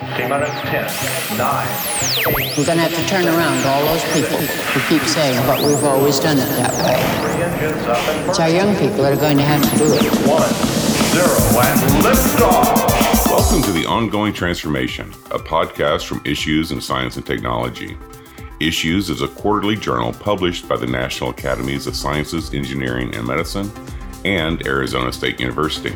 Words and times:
We're 0.00 0.18
going 2.66 2.78
to 2.78 2.82
have 2.82 2.94
to 2.94 3.06
turn 3.06 3.26
around 3.26 3.64
all 3.64 3.84
those 3.86 4.02
people 4.12 4.38
who 4.38 4.80
keep 4.88 5.06
saying, 5.06 5.38
but 5.46 5.64
we've 5.64 5.84
always 5.84 6.18
done 6.18 6.36
it 6.36 6.46
that 6.46 6.72
way. 6.84 6.98
It's 8.28 8.40
our 8.40 8.48
young 8.48 8.74
people 8.74 9.04
that 9.04 9.12
are 9.12 9.20
going 9.20 9.36
to 9.36 9.44
have 9.44 9.62
to 9.62 9.78
do 9.78 9.84
it. 9.94 10.02
one, 10.26 10.50
zero, 11.12 11.28
and 11.62 12.02
lift 12.02 12.42
off. 12.42 13.30
Welcome 13.30 13.62
to 13.62 13.72
The 13.72 13.86
Ongoing 13.86 14.32
Transformation, 14.32 15.10
a 15.30 15.38
podcast 15.38 16.06
from 16.06 16.20
Issues 16.24 16.72
in 16.72 16.80
Science 16.80 17.16
and 17.16 17.24
Technology. 17.24 17.96
Issues 18.58 19.10
is 19.10 19.22
a 19.22 19.28
quarterly 19.28 19.76
journal 19.76 20.12
published 20.12 20.68
by 20.68 20.76
the 20.76 20.86
National 20.88 21.30
Academies 21.30 21.86
of 21.86 21.94
Sciences, 21.94 22.52
Engineering, 22.52 23.14
and 23.14 23.24
Medicine 23.24 23.70
and 24.24 24.66
Arizona 24.66 25.12
State 25.12 25.38
University. 25.38 25.92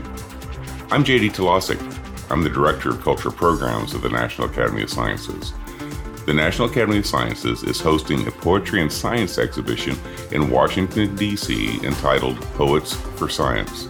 I'm 0.91 1.03
JD 1.03 1.33
Talasek. 1.33 1.98
I'm 2.31 2.43
the 2.43 2.51
Director 2.51 2.91
of 2.91 3.01
Culture 3.01 3.31
Programs 3.31 3.95
of 3.95 4.03
the 4.03 4.11
National 4.11 4.49
Academy 4.49 4.83
of 4.83 4.91
Sciences. 4.91 5.55
The 6.27 6.35
National 6.35 6.69
Academy 6.69 6.99
of 6.99 7.07
Sciences 7.07 7.63
is 7.63 7.81
hosting 7.81 8.27
a 8.27 8.31
poetry 8.31 8.83
and 8.83 8.93
science 8.93 9.39
exhibition 9.39 9.97
in 10.31 10.51
Washington, 10.51 11.17
D.C., 11.17 11.81
entitled 11.83 12.39
Poets 12.53 12.93
for 12.93 13.31
Science. 13.31 13.89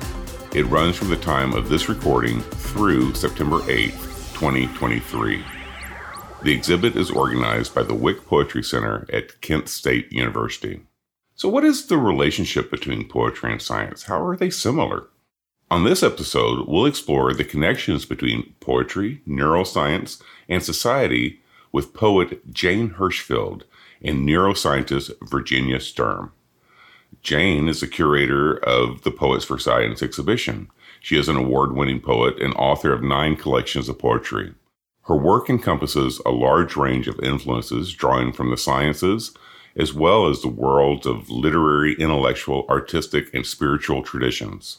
It 0.55 0.67
runs 0.67 0.95
from 0.95 1.09
the 1.09 1.17
time 1.17 1.53
of 1.53 1.69
this 1.69 1.89
recording 1.89 2.41
through 2.41 3.15
September 3.15 3.61
8, 3.69 3.91
2023. 3.91 5.45
The 6.45 6.53
exhibit 6.53 6.95
is 6.95 7.11
organized 7.11 7.75
by 7.75 7.83
the 7.83 7.95
Wick 7.95 8.25
Poetry 8.25 8.63
Center 8.63 9.05
at 9.13 9.41
Kent 9.41 9.69
State 9.69 10.13
University. 10.13 10.83
So, 11.35 11.49
what 11.49 11.65
is 11.65 11.87
the 11.87 11.99
relationship 11.99 12.71
between 12.71 13.09
poetry 13.09 13.51
and 13.51 13.61
science? 13.61 14.05
How 14.05 14.25
are 14.25 14.37
they 14.37 14.51
similar? 14.51 15.09
On 15.71 15.85
this 15.85 16.03
episode, 16.03 16.67
we'll 16.67 16.87
explore 16.87 17.35
the 17.35 17.45
connections 17.45 18.07
between 18.07 18.55
poetry, 18.59 19.21
neuroscience, 19.29 20.23
and 20.49 20.63
society 20.63 21.41
with 21.73 21.93
poet 21.93 22.51
Jane 22.51 22.91
Hirshfield 22.91 23.65
and 24.03 24.27
neuroscientist 24.27 25.13
Virginia 25.29 25.79
Sturm. 25.79 26.33
Jane 27.21 27.69
is 27.69 27.81
the 27.81 27.87
curator 27.87 28.57
of 28.65 29.03
the 29.03 29.11
Poets 29.11 29.45
for 29.45 29.59
Science 29.59 30.03
exhibition. 30.03 30.71
She 31.01 31.19
is 31.19 31.29
an 31.29 31.37
award 31.37 31.73
winning 31.75 32.01
poet 32.01 32.41
and 32.41 32.55
author 32.55 32.95
of 32.95 33.03
nine 33.03 33.37
collections 33.37 33.91
of 33.91 33.99
poetry. 33.99 34.55
Her 35.03 35.17
work 35.17 35.51
encompasses 35.51 36.19
a 36.25 36.31
large 36.31 36.77
range 36.77 37.09
of 37.09 37.21
influences 37.21 37.93
drawing 37.93 38.33
from 38.33 38.49
the 38.51 38.57
sciences, 38.57 39.35
as 39.77 39.93
well 39.93 40.29
as 40.29 40.41
the 40.41 40.49
worlds 40.49 41.07
of 41.07 41.29
literary, 41.29 41.95
intellectual, 41.99 42.65
artistic, 42.71 43.33
and 43.35 43.45
spiritual 43.45 44.03
traditions. 44.03 44.79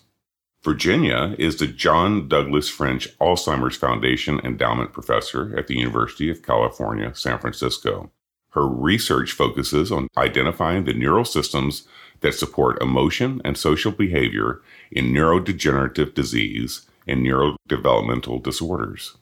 Virginia 0.61 1.35
is 1.39 1.55
the 1.55 1.67
John 1.67 2.27
Douglas 2.27 2.67
French 2.67 3.07
Alzheimer's 3.19 3.77
Foundation 3.77 4.41
Endowment 4.43 4.91
Professor 4.91 5.57
at 5.57 5.67
the 5.67 5.77
University 5.77 6.29
of 6.29 6.43
California, 6.43 7.15
San 7.15 7.39
Francisco. 7.39 8.11
Her 8.49 8.67
research 8.67 9.31
focuses 9.31 9.89
on 9.89 10.09
identifying 10.17 10.83
the 10.83 10.93
neural 10.93 11.23
systems 11.23 11.87
that 12.19 12.33
support 12.33 12.81
emotion 12.81 13.41
and 13.45 13.57
social 13.57 13.93
behavior 13.93 14.61
in 14.91 15.13
neurodegenerative 15.13 16.13
disease 16.13 16.81
and 17.07 17.25
neurodevelopmental 17.25 18.43
disorders. 18.43 19.15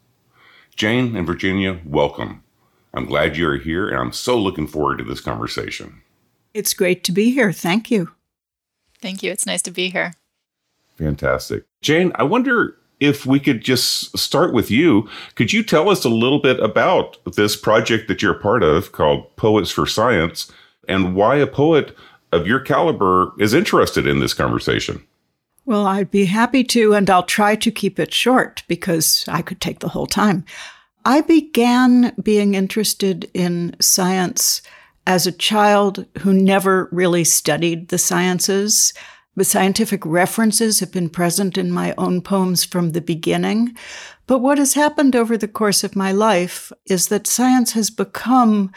Jane 0.75 1.15
and 1.15 1.27
Virginia, 1.27 1.81
welcome. 1.85 2.43
I'm 2.95 3.05
glad 3.05 3.37
you're 3.37 3.57
here, 3.57 3.87
and 3.87 3.99
I'm 3.99 4.11
so 4.11 4.39
looking 4.39 4.65
forward 4.65 4.97
to 4.97 5.03
this 5.03 5.21
conversation. 5.21 6.01
It's 6.55 6.73
great 6.73 7.03
to 7.03 7.11
be 7.11 7.29
here. 7.29 7.51
Thank 7.51 7.91
you. 7.91 8.13
Thank 8.99 9.21
you. 9.21 9.31
It's 9.31 9.45
nice 9.45 9.61
to 9.63 9.71
be 9.71 9.91
here. 9.91 10.13
Fantastic. 10.97 11.65
Jane, 11.81 12.11
I 12.15 12.23
wonder 12.23 12.77
if 12.99 13.25
we 13.25 13.39
could 13.39 13.61
just 13.61 14.17
start 14.17 14.53
with 14.53 14.71
you. 14.71 15.07
Could 15.35 15.53
you 15.53 15.63
tell 15.63 15.89
us 15.89 16.03
a 16.03 16.09
little 16.09 16.39
bit 16.39 16.59
about 16.59 17.17
this 17.35 17.55
project 17.55 18.07
that 18.07 18.21
you're 18.21 18.35
a 18.35 18.39
part 18.39 18.63
of 18.63 18.91
called 18.91 19.35
Poets 19.35 19.69
for 19.69 19.85
Science 19.85 20.51
and 20.87 21.15
why 21.15 21.35
a 21.35 21.47
poet 21.47 21.95
of 22.31 22.47
your 22.47 22.59
caliber 22.59 23.33
is 23.39 23.53
interested 23.53 24.07
in 24.07 24.19
this 24.19 24.33
conversation? 24.33 25.05
Well, 25.65 25.85
I'd 25.85 26.09
be 26.09 26.25
happy 26.25 26.63
to, 26.63 26.93
and 26.93 27.09
I'll 27.09 27.23
try 27.23 27.55
to 27.55 27.71
keep 27.71 27.99
it 27.99 28.13
short 28.13 28.63
because 28.67 29.25
I 29.27 29.41
could 29.41 29.59
take 29.59 29.79
the 29.79 29.89
whole 29.89 30.07
time. 30.07 30.45
I 31.05 31.21
began 31.21 32.13
being 32.21 32.55
interested 32.55 33.29
in 33.33 33.75
science 33.79 34.61
as 35.05 35.27
a 35.27 35.31
child 35.31 36.05
who 36.19 36.33
never 36.33 36.89
really 36.91 37.23
studied 37.23 37.89
the 37.89 37.97
sciences. 37.97 38.93
The 39.37 39.45
scientific 39.45 40.03
references 40.03 40.79
have 40.79 40.91
been 40.91 41.09
present 41.09 41.59
in 41.59 41.71
my 41.71 41.93
own 41.95 42.21
poems 42.21 42.63
from 42.63 42.91
the 42.91 43.01
beginning. 43.01 43.77
But 44.25 44.39
what 44.39 44.57
has 44.57 44.73
happened 44.73 45.15
over 45.15 45.37
the 45.37 45.47
course 45.47 45.83
of 45.83 45.95
my 45.95 46.11
life 46.11 46.71
is 46.87 47.09
that 47.09 47.27
science 47.27 47.73
has 47.73 47.91
become, 47.91 48.71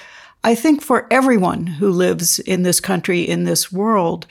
I 0.45 0.55
think, 0.55 0.83
for 0.83 1.07
everyone 1.11 1.67
who 1.67 1.91
lives 1.91 2.41
in 2.41 2.63
this 2.63 2.79
country, 2.79 3.23
in 3.23 3.45
this 3.45 3.73
world, 3.73 4.27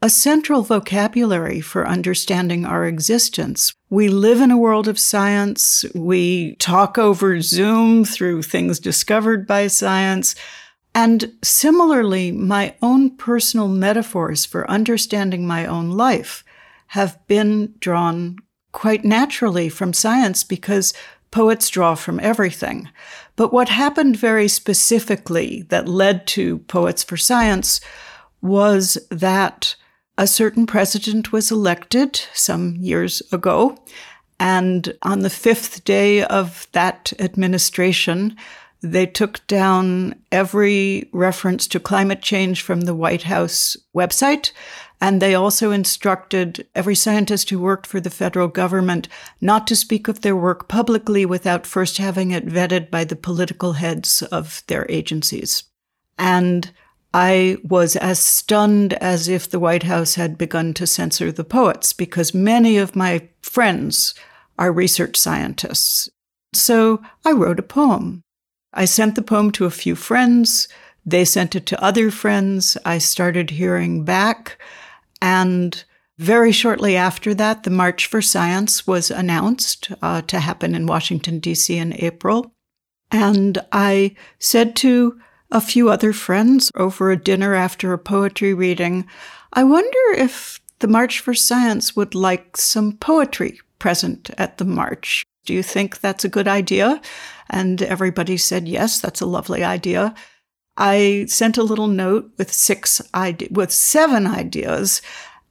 a 0.00 0.08
central 0.08 0.62
vocabulary 0.62 1.60
for 1.60 1.88
understanding 1.88 2.64
our 2.64 2.86
existence. 2.86 3.74
We 3.90 4.06
live 4.06 4.40
in 4.40 4.52
a 4.52 4.58
world 4.58 4.86
of 4.86 5.00
science. 5.00 5.84
We 5.92 6.54
talk 6.56 6.98
over 6.98 7.40
Zoom 7.40 8.04
through 8.04 8.42
things 8.42 8.78
discovered 8.78 9.44
by 9.44 9.66
science. 9.66 10.36
And 10.94 11.32
similarly, 11.42 12.30
my 12.30 12.74
own 12.80 13.16
personal 13.16 13.68
metaphors 13.68 14.44
for 14.44 14.70
understanding 14.70 15.46
my 15.46 15.66
own 15.66 15.90
life 15.90 16.44
have 16.88 17.18
been 17.26 17.74
drawn 17.80 18.36
quite 18.70 19.04
naturally 19.04 19.68
from 19.68 19.92
science 19.92 20.44
because 20.44 20.94
poets 21.30 21.68
draw 21.68 21.96
from 21.96 22.20
everything. 22.20 22.88
But 23.34 23.52
what 23.52 23.68
happened 23.68 24.16
very 24.16 24.46
specifically 24.46 25.62
that 25.68 25.88
led 25.88 26.28
to 26.28 26.58
Poets 26.58 27.02
for 27.02 27.16
Science 27.16 27.80
was 28.40 28.96
that 29.10 29.74
a 30.16 30.28
certain 30.28 30.66
president 30.66 31.32
was 31.32 31.50
elected 31.50 32.20
some 32.34 32.76
years 32.76 33.20
ago. 33.32 33.76
And 34.38 34.96
on 35.02 35.20
the 35.20 35.30
fifth 35.30 35.82
day 35.84 36.22
of 36.22 36.68
that 36.72 37.12
administration, 37.18 38.36
they 38.84 39.06
took 39.06 39.44
down 39.46 40.14
every 40.30 41.08
reference 41.12 41.66
to 41.68 41.80
climate 41.80 42.20
change 42.20 42.60
from 42.60 42.82
the 42.82 42.94
White 42.94 43.22
House 43.22 43.76
website. 43.96 44.52
And 45.00 45.20
they 45.20 45.34
also 45.34 45.70
instructed 45.70 46.66
every 46.74 46.94
scientist 46.94 47.50
who 47.50 47.58
worked 47.58 47.86
for 47.86 47.98
the 47.98 48.10
federal 48.10 48.48
government 48.48 49.08
not 49.40 49.66
to 49.66 49.76
speak 49.76 50.06
of 50.06 50.20
their 50.20 50.36
work 50.36 50.68
publicly 50.68 51.24
without 51.24 51.66
first 51.66 51.98
having 51.98 52.30
it 52.30 52.46
vetted 52.46 52.90
by 52.90 53.04
the 53.04 53.16
political 53.16 53.74
heads 53.74 54.22
of 54.22 54.62
their 54.66 54.86
agencies. 54.88 55.64
And 56.18 56.70
I 57.12 57.56
was 57.64 57.96
as 57.96 58.18
stunned 58.18 58.92
as 58.94 59.28
if 59.28 59.48
the 59.48 59.60
White 59.60 59.84
House 59.84 60.16
had 60.16 60.36
begun 60.36 60.74
to 60.74 60.86
censor 60.86 61.32
the 61.32 61.44
poets 61.44 61.92
because 61.92 62.34
many 62.34 62.76
of 62.76 62.96
my 62.96 63.28
friends 63.40 64.14
are 64.58 64.72
research 64.72 65.16
scientists. 65.16 66.08
So 66.52 67.02
I 67.24 67.32
wrote 67.32 67.58
a 67.58 67.62
poem. 67.62 68.23
I 68.74 68.84
sent 68.84 69.14
the 69.14 69.22
poem 69.22 69.52
to 69.52 69.64
a 69.64 69.70
few 69.70 69.94
friends. 69.94 70.68
They 71.06 71.24
sent 71.24 71.54
it 71.54 71.66
to 71.66 71.82
other 71.82 72.10
friends. 72.10 72.76
I 72.84 72.98
started 72.98 73.50
hearing 73.50 74.04
back. 74.04 74.60
And 75.22 75.82
very 76.18 76.52
shortly 76.52 76.96
after 76.96 77.34
that, 77.34 77.62
the 77.62 77.70
March 77.70 78.06
for 78.06 78.20
Science 78.20 78.86
was 78.86 79.10
announced 79.10 79.90
uh, 80.02 80.22
to 80.22 80.40
happen 80.40 80.74
in 80.74 80.86
Washington, 80.86 81.38
D.C. 81.38 81.76
in 81.76 81.94
April. 81.94 82.52
And 83.10 83.58
I 83.72 84.14
said 84.38 84.76
to 84.76 85.20
a 85.50 85.60
few 85.60 85.88
other 85.88 86.12
friends 86.12 86.70
over 86.74 87.10
a 87.10 87.22
dinner 87.22 87.54
after 87.54 87.92
a 87.92 87.98
poetry 87.98 88.54
reading, 88.54 89.06
I 89.52 89.62
wonder 89.64 89.98
if 90.16 90.60
the 90.80 90.88
March 90.88 91.20
for 91.20 91.34
Science 91.34 91.94
would 91.94 92.14
like 92.14 92.56
some 92.56 92.96
poetry 92.96 93.60
present 93.78 94.30
at 94.36 94.58
the 94.58 94.64
march. 94.64 95.24
Do 95.44 95.52
you 95.52 95.62
think 95.62 96.00
that's 96.00 96.24
a 96.24 96.28
good 96.28 96.48
idea? 96.48 97.00
And 97.50 97.82
everybody 97.82 98.36
said, 98.36 98.68
yes, 98.68 99.00
that's 99.00 99.20
a 99.20 99.26
lovely 99.26 99.62
idea. 99.62 100.14
I 100.76 101.26
sent 101.28 101.56
a 101.56 101.62
little 101.62 101.86
note 101.86 102.32
with 102.36 102.52
six 102.52 103.00
ide- 103.12 103.48
with 103.50 103.72
seven 103.72 104.26
ideas. 104.26 105.02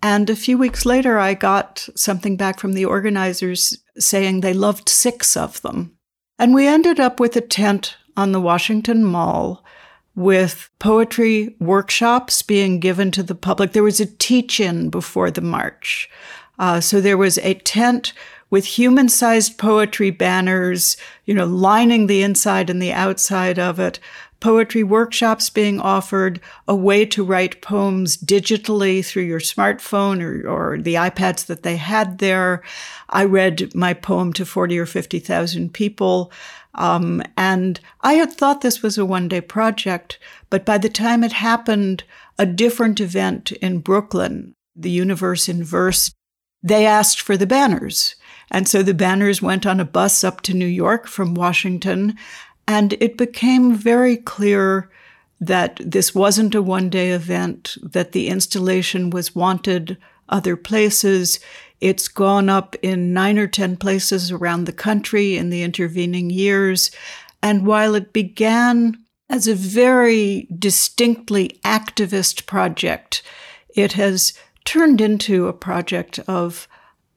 And 0.01 0.29
a 0.29 0.35
few 0.35 0.57
weeks 0.57 0.85
later, 0.85 1.17
I 1.17 1.33
got 1.33 1.87
something 1.95 2.35
back 2.35 2.59
from 2.59 2.73
the 2.73 2.85
organizers 2.85 3.77
saying 3.97 4.41
they 4.41 4.53
loved 4.53 4.89
six 4.89 5.37
of 5.37 5.61
them. 5.61 5.97
And 6.37 6.53
we 6.53 6.67
ended 6.67 6.99
up 6.99 7.19
with 7.19 7.37
a 7.37 7.41
tent 7.41 7.95
on 8.17 8.31
the 8.31 8.41
Washington 8.41 9.05
Mall 9.05 9.63
with 10.15 10.69
poetry 10.79 11.55
workshops 11.59 12.41
being 12.41 12.79
given 12.79 13.11
to 13.11 13.23
the 13.23 13.35
public. 13.35 13.71
There 13.71 13.83
was 13.83 13.99
a 13.99 14.05
teach 14.05 14.59
in 14.59 14.89
before 14.89 15.31
the 15.31 15.41
march. 15.41 16.09
Uh, 16.59 16.81
so 16.81 17.01
there 17.01 17.17
was 17.17 17.37
a 17.39 17.55
tent 17.55 18.13
with 18.53 18.65
human 18.65 19.09
sized 19.09 19.57
poetry 19.57 20.11
banners, 20.11 20.95
you 21.25 21.33
know, 21.33 21.43
lining 21.43 22.05
the 22.05 22.21
inside 22.21 22.69
and 22.69 22.79
the 22.79 22.91
outside 22.91 23.57
of 23.57 23.79
it, 23.79 23.99
poetry 24.41 24.83
workshops 24.83 25.49
being 25.49 25.79
offered, 25.79 26.39
a 26.67 26.75
way 26.75 27.03
to 27.03 27.23
write 27.23 27.63
poems 27.63 28.15
digitally 28.15 29.03
through 29.03 29.23
your 29.23 29.39
smartphone 29.39 30.21
or, 30.21 30.47
or 30.47 30.77
the 30.77 30.93
iPads 30.93 31.47
that 31.47 31.63
they 31.63 31.77
had 31.77 32.19
there. 32.19 32.61
I 33.09 33.25
read 33.25 33.73
my 33.73 33.91
poem 33.91 34.33
to 34.33 34.45
40 34.45 34.77
or 34.77 34.85
50,000 34.85 35.73
people. 35.73 36.31
Um, 36.75 37.23
and 37.35 37.79
I 38.01 38.13
had 38.13 38.33
thought 38.33 38.61
this 38.61 38.83
was 38.83 38.99
a 38.99 39.05
one 39.05 39.27
day 39.27 39.41
project, 39.41 40.19
but 40.51 40.63
by 40.63 40.77
the 40.77 40.89
time 40.89 41.23
it 41.23 41.31
happened, 41.31 42.03
a 42.37 42.45
different 42.45 42.99
event 42.99 43.51
in 43.51 43.79
Brooklyn, 43.79 44.53
the 44.75 44.91
Universe 44.91 45.49
in 45.49 45.63
Verse, 45.63 46.13
they 46.61 46.85
asked 46.85 47.19
for 47.19 47.35
the 47.35 47.47
banners. 47.47 48.15
And 48.51 48.67
so 48.67 48.83
the 48.83 48.93
banners 48.93 49.41
went 49.41 49.65
on 49.65 49.79
a 49.79 49.85
bus 49.85 50.23
up 50.23 50.41
to 50.41 50.53
New 50.53 50.67
York 50.67 51.07
from 51.07 51.33
Washington. 51.33 52.17
And 52.67 52.93
it 52.99 53.17
became 53.17 53.75
very 53.75 54.17
clear 54.17 54.89
that 55.39 55.79
this 55.83 56.15
wasn't 56.15 56.55
a 56.55 56.61
one 56.61 56.89
day 56.89 57.11
event, 57.11 57.77
that 57.81 58.13
the 58.13 58.29
installation 58.29 59.09
was 59.09 59.35
wanted 59.35 59.97
other 60.29 60.55
places. 60.55 61.39
It's 61.81 62.07
gone 62.07 62.49
up 62.49 62.75
in 62.81 63.13
nine 63.13 63.37
or 63.37 63.47
10 63.47 63.77
places 63.77 64.31
around 64.31 64.65
the 64.65 64.71
country 64.71 65.35
in 65.35 65.49
the 65.49 65.63
intervening 65.63 66.29
years. 66.29 66.91
And 67.41 67.65
while 67.65 67.93
it 67.93 68.13
began 68.13 68.97
as 69.29 69.47
a 69.47 69.55
very 69.55 70.47
distinctly 70.57 71.59
activist 71.65 72.45
project, 72.45 73.21
it 73.75 73.93
has 73.93 74.33
turned 74.63 75.01
into 75.01 75.47
a 75.47 75.53
project 75.53 76.19
of 76.19 76.67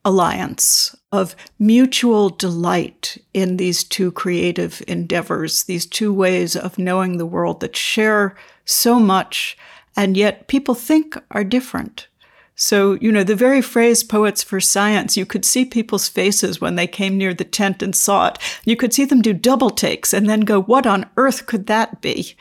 alliance, 0.06 0.96
of 1.10 1.34
mutual 1.58 2.30
delight 2.30 3.18
in 3.34 3.56
these 3.56 3.82
two 3.82 4.12
creative 4.12 4.80
endeavors, 4.86 5.64
these 5.64 5.84
two 5.84 6.12
ways 6.12 6.54
of 6.54 6.78
knowing 6.78 7.18
the 7.18 7.26
world 7.26 7.58
that 7.60 7.76
share 7.76 8.36
so 8.64 9.00
much 9.00 9.58
and 9.96 10.16
yet 10.16 10.46
people 10.46 10.74
think 10.74 11.18
are 11.32 11.42
different. 11.42 12.06
So, 12.54 12.94
you 12.94 13.10
know, 13.10 13.24
the 13.24 13.34
very 13.34 13.60
phrase 13.60 14.04
poets 14.04 14.42
for 14.42 14.60
science, 14.60 15.16
you 15.16 15.26
could 15.26 15.44
see 15.44 15.64
people's 15.64 16.08
faces 16.08 16.60
when 16.60 16.76
they 16.76 16.86
came 16.86 17.18
near 17.18 17.34
the 17.34 17.44
tent 17.44 17.82
and 17.82 17.94
saw 17.94 18.28
it. 18.28 18.38
You 18.64 18.76
could 18.76 18.94
see 18.94 19.04
them 19.04 19.20
do 19.20 19.32
double 19.32 19.70
takes 19.70 20.14
and 20.14 20.28
then 20.28 20.40
go, 20.40 20.62
what 20.62 20.86
on 20.86 21.10
earth 21.16 21.46
could 21.46 21.66
that 21.66 22.00
be? 22.00 22.34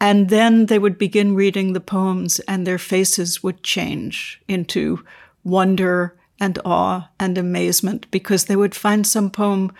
And 0.00 0.28
then 0.28 0.66
they 0.66 0.78
would 0.78 0.98
begin 0.98 1.34
reading 1.34 1.72
the 1.72 1.80
poems 1.80 2.38
and 2.40 2.66
their 2.66 2.78
faces 2.78 3.42
would 3.42 3.62
change 3.62 4.40
into 4.46 5.04
wonder 5.42 6.17
and 6.40 6.58
awe 6.64 7.08
and 7.18 7.36
amazement 7.36 8.10
because 8.10 8.44
they 8.44 8.56
would 8.56 8.74
find 8.74 9.06
some 9.06 9.30
poem 9.30 9.72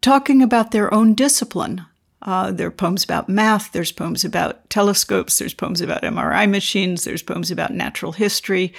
talking 0.00 0.42
about 0.42 0.70
their 0.70 0.92
own 0.92 1.14
discipline. 1.14 1.84
Uh, 2.22 2.50
there 2.50 2.68
are 2.68 2.70
poems 2.70 3.04
about 3.04 3.28
math, 3.28 3.72
there's 3.72 3.92
poems 3.92 4.24
about 4.24 4.68
telescopes, 4.70 5.38
there's 5.38 5.54
poems 5.54 5.80
about 5.80 6.02
MRI 6.02 6.48
machines, 6.48 7.04
there's 7.04 7.22
poems 7.22 7.50
about 7.50 7.72
natural 7.72 8.12
history. 8.12 8.72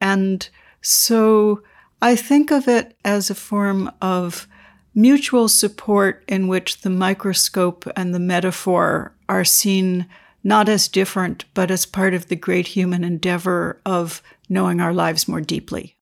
And 0.00 0.48
so 0.82 1.62
I 2.02 2.16
think 2.16 2.50
of 2.50 2.68
it 2.68 2.96
as 3.04 3.30
a 3.30 3.34
form 3.34 3.90
of 4.02 4.46
mutual 4.94 5.48
support 5.48 6.24
in 6.28 6.48
which 6.48 6.80
the 6.80 6.90
microscope 6.90 7.86
and 7.96 8.14
the 8.14 8.18
metaphor 8.18 9.14
are 9.28 9.44
seen 9.44 10.06
not 10.42 10.68
as 10.68 10.88
different, 10.88 11.44
but 11.54 11.70
as 11.70 11.86
part 11.86 12.14
of 12.14 12.28
the 12.28 12.36
great 12.36 12.68
human 12.68 13.04
endeavor 13.04 13.80
of 13.84 14.22
knowing 14.48 14.80
our 14.80 14.92
lives 14.92 15.28
more 15.28 15.40
deeply. 15.40 15.96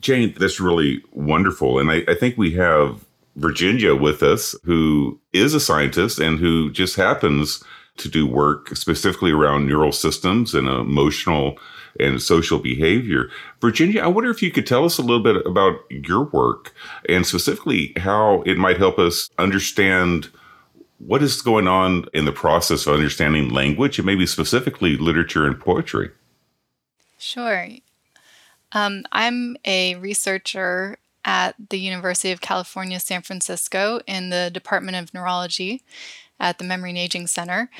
Jane, 0.00 0.34
that's 0.38 0.60
really 0.60 1.02
wonderful. 1.12 1.78
And 1.78 1.90
I, 1.90 2.02
I 2.08 2.14
think 2.14 2.36
we 2.36 2.52
have 2.52 3.04
Virginia 3.36 3.94
with 3.94 4.22
us, 4.22 4.54
who 4.64 5.20
is 5.32 5.54
a 5.54 5.60
scientist 5.60 6.18
and 6.18 6.38
who 6.38 6.70
just 6.70 6.96
happens 6.96 7.62
to 7.98 8.08
do 8.08 8.26
work 8.26 8.76
specifically 8.76 9.32
around 9.32 9.66
neural 9.66 9.92
systems 9.92 10.54
and 10.54 10.68
emotional 10.68 11.58
and 12.00 12.22
social 12.22 12.58
behavior. 12.58 13.28
Virginia, 13.60 14.02
I 14.02 14.06
wonder 14.06 14.30
if 14.30 14.42
you 14.42 14.50
could 14.50 14.66
tell 14.66 14.84
us 14.84 14.98
a 14.98 15.02
little 15.02 15.22
bit 15.22 15.44
about 15.46 15.80
your 15.90 16.24
work 16.24 16.72
and 17.08 17.26
specifically 17.26 17.92
how 17.96 18.42
it 18.42 18.56
might 18.56 18.78
help 18.78 18.98
us 18.98 19.28
understand 19.38 20.28
what 20.98 21.22
is 21.22 21.42
going 21.42 21.68
on 21.68 22.06
in 22.12 22.24
the 22.24 22.32
process 22.32 22.86
of 22.86 22.94
understanding 22.94 23.50
language 23.50 23.98
and 23.98 24.06
maybe 24.06 24.26
specifically 24.26 24.96
literature 24.96 25.46
and 25.46 25.58
poetry. 25.58 26.10
Sure. 27.18 27.68
Um, 28.72 29.04
I'm 29.12 29.56
a 29.64 29.94
researcher 29.96 30.98
at 31.24 31.54
the 31.70 31.78
University 31.78 32.30
of 32.30 32.40
California, 32.40 33.00
San 33.00 33.22
Francisco 33.22 34.00
in 34.06 34.30
the 34.30 34.50
Department 34.52 34.96
of 34.96 35.12
Neurology 35.12 35.82
at 36.40 36.58
the 36.58 36.64
Memory 36.64 36.90
and 36.90 36.98
Aging 36.98 37.26
Center. 37.26 37.70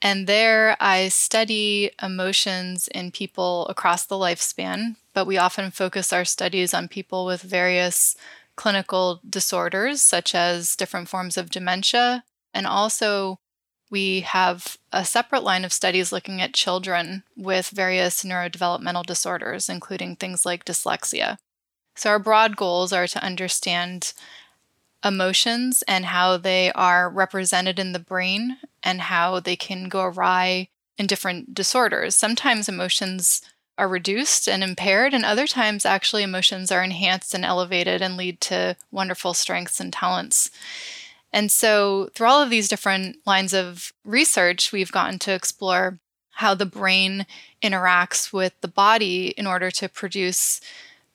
And 0.00 0.26
there 0.26 0.76
I 0.78 1.08
study 1.08 1.90
emotions 2.02 2.88
in 2.88 3.10
people 3.10 3.66
across 3.68 4.06
the 4.06 4.14
lifespan, 4.14 4.96
but 5.12 5.26
we 5.26 5.38
often 5.38 5.70
focus 5.70 6.12
our 6.12 6.24
studies 6.24 6.72
on 6.72 6.86
people 6.88 7.24
with 7.24 7.42
various 7.42 8.16
clinical 8.54 9.20
disorders, 9.28 10.02
such 10.02 10.34
as 10.34 10.76
different 10.76 11.08
forms 11.08 11.36
of 11.36 11.50
dementia. 11.50 12.24
And 12.54 12.66
also, 12.66 13.38
we 13.90 14.20
have 14.20 14.76
a 14.92 15.04
separate 15.04 15.42
line 15.42 15.64
of 15.64 15.72
studies 15.72 16.12
looking 16.12 16.40
at 16.40 16.54
children 16.54 17.22
with 17.36 17.70
various 17.70 18.22
neurodevelopmental 18.22 19.06
disorders, 19.06 19.68
including 19.68 20.16
things 20.16 20.44
like 20.44 20.64
dyslexia. 20.64 21.38
So, 21.94 22.10
our 22.10 22.18
broad 22.18 22.56
goals 22.56 22.92
are 22.92 23.06
to 23.06 23.24
understand 23.24 24.12
emotions 25.04 25.82
and 25.86 26.06
how 26.06 26.36
they 26.36 26.72
are 26.72 27.08
represented 27.08 27.78
in 27.78 27.92
the 27.92 27.98
brain 27.98 28.58
and 28.82 29.00
how 29.00 29.40
they 29.40 29.56
can 29.56 29.88
go 29.88 30.02
awry 30.02 30.68
in 30.96 31.06
different 31.06 31.54
disorders. 31.54 32.14
Sometimes 32.14 32.68
emotions 32.68 33.42
are 33.78 33.88
reduced 33.88 34.48
and 34.48 34.64
impaired, 34.64 35.14
and 35.14 35.24
other 35.24 35.46
times, 35.46 35.86
actually, 35.86 36.24
emotions 36.24 36.72
are 36.72 36.82
enhanced 36.82 37.32
and 37.32 37.44
elevated 37.44 38.02
and 38.02 38.16
lead 38.16 38.40
to 38.40 38.76
wonderful 38.90 39.32
strengths 39.32 39.78
and 39.78 39.92
talents. 39.92 40.50
And 41.32 41.52
so, 41.52 42.08
through 42.14 42.26
all 42.26 42.42
of 42.42 42.50
these 42.50 42.68
different 42.68 43.18
lines 43.26 43.52
of 43.52 43.92
research, 44.04 44.72
we've 44.72 44.92
gotten 44.92 45.18
to 45.20 45.32
explore 45.32 45.98
how 46.30 46.54
the 46.54 46.66
brain 46.66 47.26
interacts 47.62 48.32
with 48.32 48.54
the 48.60 48.68
body 48.68 49.28
in 49.36 49.46
order 49.46 49.70
to 49.72 49.88
produce 49.88 50.60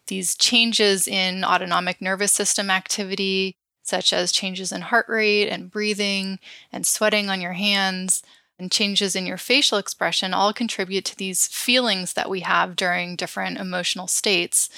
these 0.07 0.35
changes 0.35 1.07
in 1.07 1.43
autonomic 1.43 2.01
nervous 2.01 2.33
system 2.33 2.69
activity, 2.69 3.55
such 3.83 4.11
as 4.13 4.31
changes 4.31 4.71
in 4.71 4.81
heart 4.81 5.05
rate 5.07 5.49
and 5.49 5.71
breathing 5.71 6.39
and 6.71 6.85
sweating 6.85 7.29
on 7.29 7.41
your 7.41 7.53
hands 7.53 8.21
and 8.59 8.71
changes 8.71 9.15
in 9.15 9.25
your 9.25 9.37
facial 9.37 9.77
expression 9.77 10.33
all 10.33 10.53
contribute 10.53 11.05
to 11.05 11.17
these 11.17 11.47
feelings 11.47 12.13
that 12.13 12.29
we 12.29 12.41
have 12.41 12.75
during 12.75 13.15
different 13.15 13.57
emotional 13.57 14.07
states. 14.07 14.69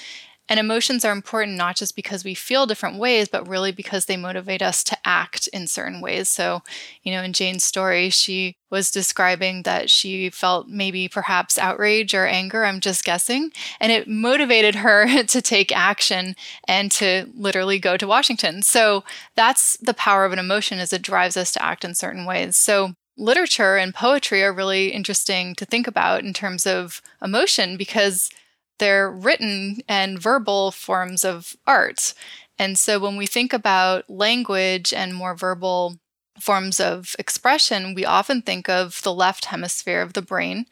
And 0.48 0.60
emotions 0.60 1.04
are 1.04 1.12
important 1.12 1.56
not 1.56 1.76
just 1.76 1.96
because 1.96 2.24
we 2.24 2.34
feel 2.34 2.66
different 2.66 2.98
ways, 2.98 3.28
but 3.28 3.48
really 3.48 3.72
because 3.72 4.04
they 4.04 4.16
motivate 4.16 4.62
us 4.62 4.84
to 4.84 4.96
act 5.04 5.48
in 5.48 5.66
certain 5.66 6.00
ways. 6.00 6.28
So, 6.28 6.62
you 7.02 7.12
know, 7.12 7.22
in 7.22 7.32
Jane's 7.32 7.64
story, 7.64 8.10
she 8.10 8.56
was 8.70 8.90
describing 8.90 9.62
that 9.62 9.90
she 9.90 10.30
felt 10.30 10.68
maybe 10.68 11.08
perhaps 11.08 11.58
outrage 11.58 12.14
or 12.14 12.26
anger, 12.26 12.64
I'm 12.64 12.80
just 12.80 13.04
guessing, 13.04 13.50
and 13.80 13.90
it 13.90 14.08
motivated 14.08 14.76
her 14.76 15.22
to 15.24 15.42
take 15.42 15.76
action 15.76 16.36
and 16.68 16.90
to 16.92 17.28
literally 17.34 17.78
go 17.78 17.96
to 17.96 18.06
Washington. 18.06 18.62
So, 18.62 19.04
that's 19.34 19.76
the 19.78 19.94
power 19.94 20.24
of 20.24 20.32
an 20.32 20.38
emotion 20.38 20.78
is 20.78 20.92
it 20.92 21.02
drives 21.02 21.36
us 21.36 21.52
to 21.52 21.62
act 21.62 21.84
in 21.84 21.94
certain 21.94 22.24
ways. 22.24 22.56
So, 22.56 22.94
literature 23.16 23.76
and 23.76 23.94
poetry 23.94 24.42
are 24.42 24.52
really 24.52 24.88
interesting 24.88 25.54
to 25.54 25.64
think 25.64 25.86
about 25.86 26.22
in 26.22 26.32
terms 26.32 26.66
of 26.66 27.00
emotion 27.22 27.76
because 27.76 28.30
they're 28.78 29.10
written 29.10 29.78
and 29.88 30.20
verbal 30.20 30.70
forms 30.70 31.24
of 31.24 31.56
art. 31.66 32.14
And 32.58 32.78
so 32.78 32.98
when 32.98 33.16
we 33.16 33.26
think 33.26 33.52
about 33.52 34.08
language 34.08 34.92
and 34.92 35.14
more 35.14 35.34
verbal 35.34 35.98
forms 36.40 36.80
of 36.80 37.16
expression, 37.18 37.94
we 37.94 38.04
often 38.04 38.42
think 38.42 38.68
of 38.68 39.02
the 39.02 39.12
left 39.12 39.46
hemisphere 39.46 40.02
of 40.02 40.12
the 40.12 40.22
brain. 40.22 40.66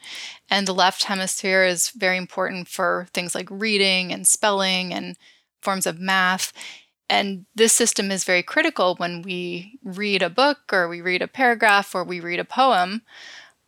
And 0.50 0.66
the 0.66 0.75
left 0.75 1.04
hemisphere 1.04 1.64
is 1.64 1.90
very 1.90 2.16
important 2.16 2.68
for 2.68 3.06
things 3.12 3.34
like 3.34 3.49
reading 3.50 4.12
and 4.12 4.26
spelling 4.26 4.92
and 4.92 5.16
forms 5.62 5.87
of 5.87 5.99
math. 5.99 6.52
And 7.08 7.46
this 7.54 7.73
system 7.73 8.11
is 8.11 8.25
very 8.25 8.42
critical 8.42 8.94
when 8.96 9.23
we 9.23 9.78
read 9.82 10.23
a 10.23 10.30
book 10.30 10.58
or 10.73 10.88
we 10.88 11.00
read 11.00 11.23
a 11.23 11.28
paragraph 11.28 11.94
or 11.94 12.04
we 12.04 12.20
read 12.20 12.40
a 12.40 12.44
poem. 12.44 13.02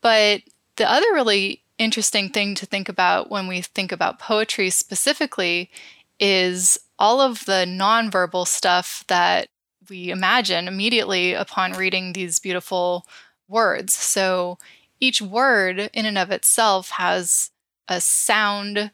But 0.00 0.42
the 0.76 0.90
other 0.90 1.06
really 1.12 1.62
interesting 1.78 2.30
thing 2.30 2.54
to 2.56 2.66
think 2.66 2.88
about 2.88 3.30
when 3.30 3.46
we 3.46 3.60
think 3.60 3.92
about 3.92 4.18
poetry 4.18 4.70
specifically 4.70 5.70
is 6.18 6.78
all 6.98 7.20
of 7.20 7.44
the 7.44 7.64
nonverbal 7.68 8.46
stuff 8.46 9.04
that 9.08 9.48
we 9.88 10.10
imagine 10.10 10.68
immediately 10.68 11.32
upon 11.34 11.72
reading 11.72 12.12
these 12.12 12.38
beautiful 12.38 13.06
words. 13.48 13.92
So 13.94 14.58
each 15.00 15.20
word, 15.20 15.90
in 15.92 16.06
and 16.06 16.18
of 16.18 16.30
itself, 16.30 16.90
has 16.90 17.50
a 17.88 18.00
sound 18.00 18.90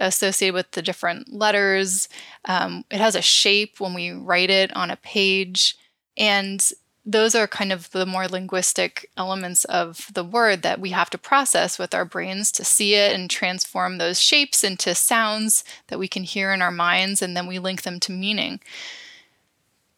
associated 0.00 0.54
with 0.54 0.72
the 0.72 0.82
different 0.82 1.32
letters. 1.32 2.08
Um, 2.44 2.84
it 2.90 2.98
has 2.98 3.14
a 3.14 3.22
shape 3.22 3.80
when 3.80 3.94
we 3.94 4.10
write 4.10 4.50
it 4.50 4.74
on 4.76 4.90
a 4.90 4.96
page. 4.96 5.76
And 6.16 6.68
those 7.06 7.34
are 7.34 7.46
kind 7.46 7.70
of 7.70 7.90
the 7.90 8.06
more 8.06 8.26
linguistic 8.26 9.10
elements 9.16 9.64
of 9.66 10.10
the 10.14 10.24
word 10.24 10.62
that 10.62 10.80
we 10.80 10.90
have 10.90 11.10
to 11.10 11.18
process 11.18 11.78
with 11.78 11.94
our 11.94 12.04
brains 12.04 12.50
to 12.52 12.64
see 12.64 12.94
it 12.94 13.14
and 13.14 13.28
transform 13.28 13.98
those 13.98 14.20
shapes 14.20 14.64
into 14.64 14.94
sounds 14.94 15.64
that 15.88 15.98
we 15.98 16.08
can 16.08 16.22
hear 16.22 16.52
in 16.52 16.62
our 16.62 16.70
minds 16.70 17.20
and 17.20 17.36
then 17.36 17.46
we 17.46 17.58
link 17.58 17.82
them 17.82 18.00
to 18.00 18.12
meaning. 18.12 18.60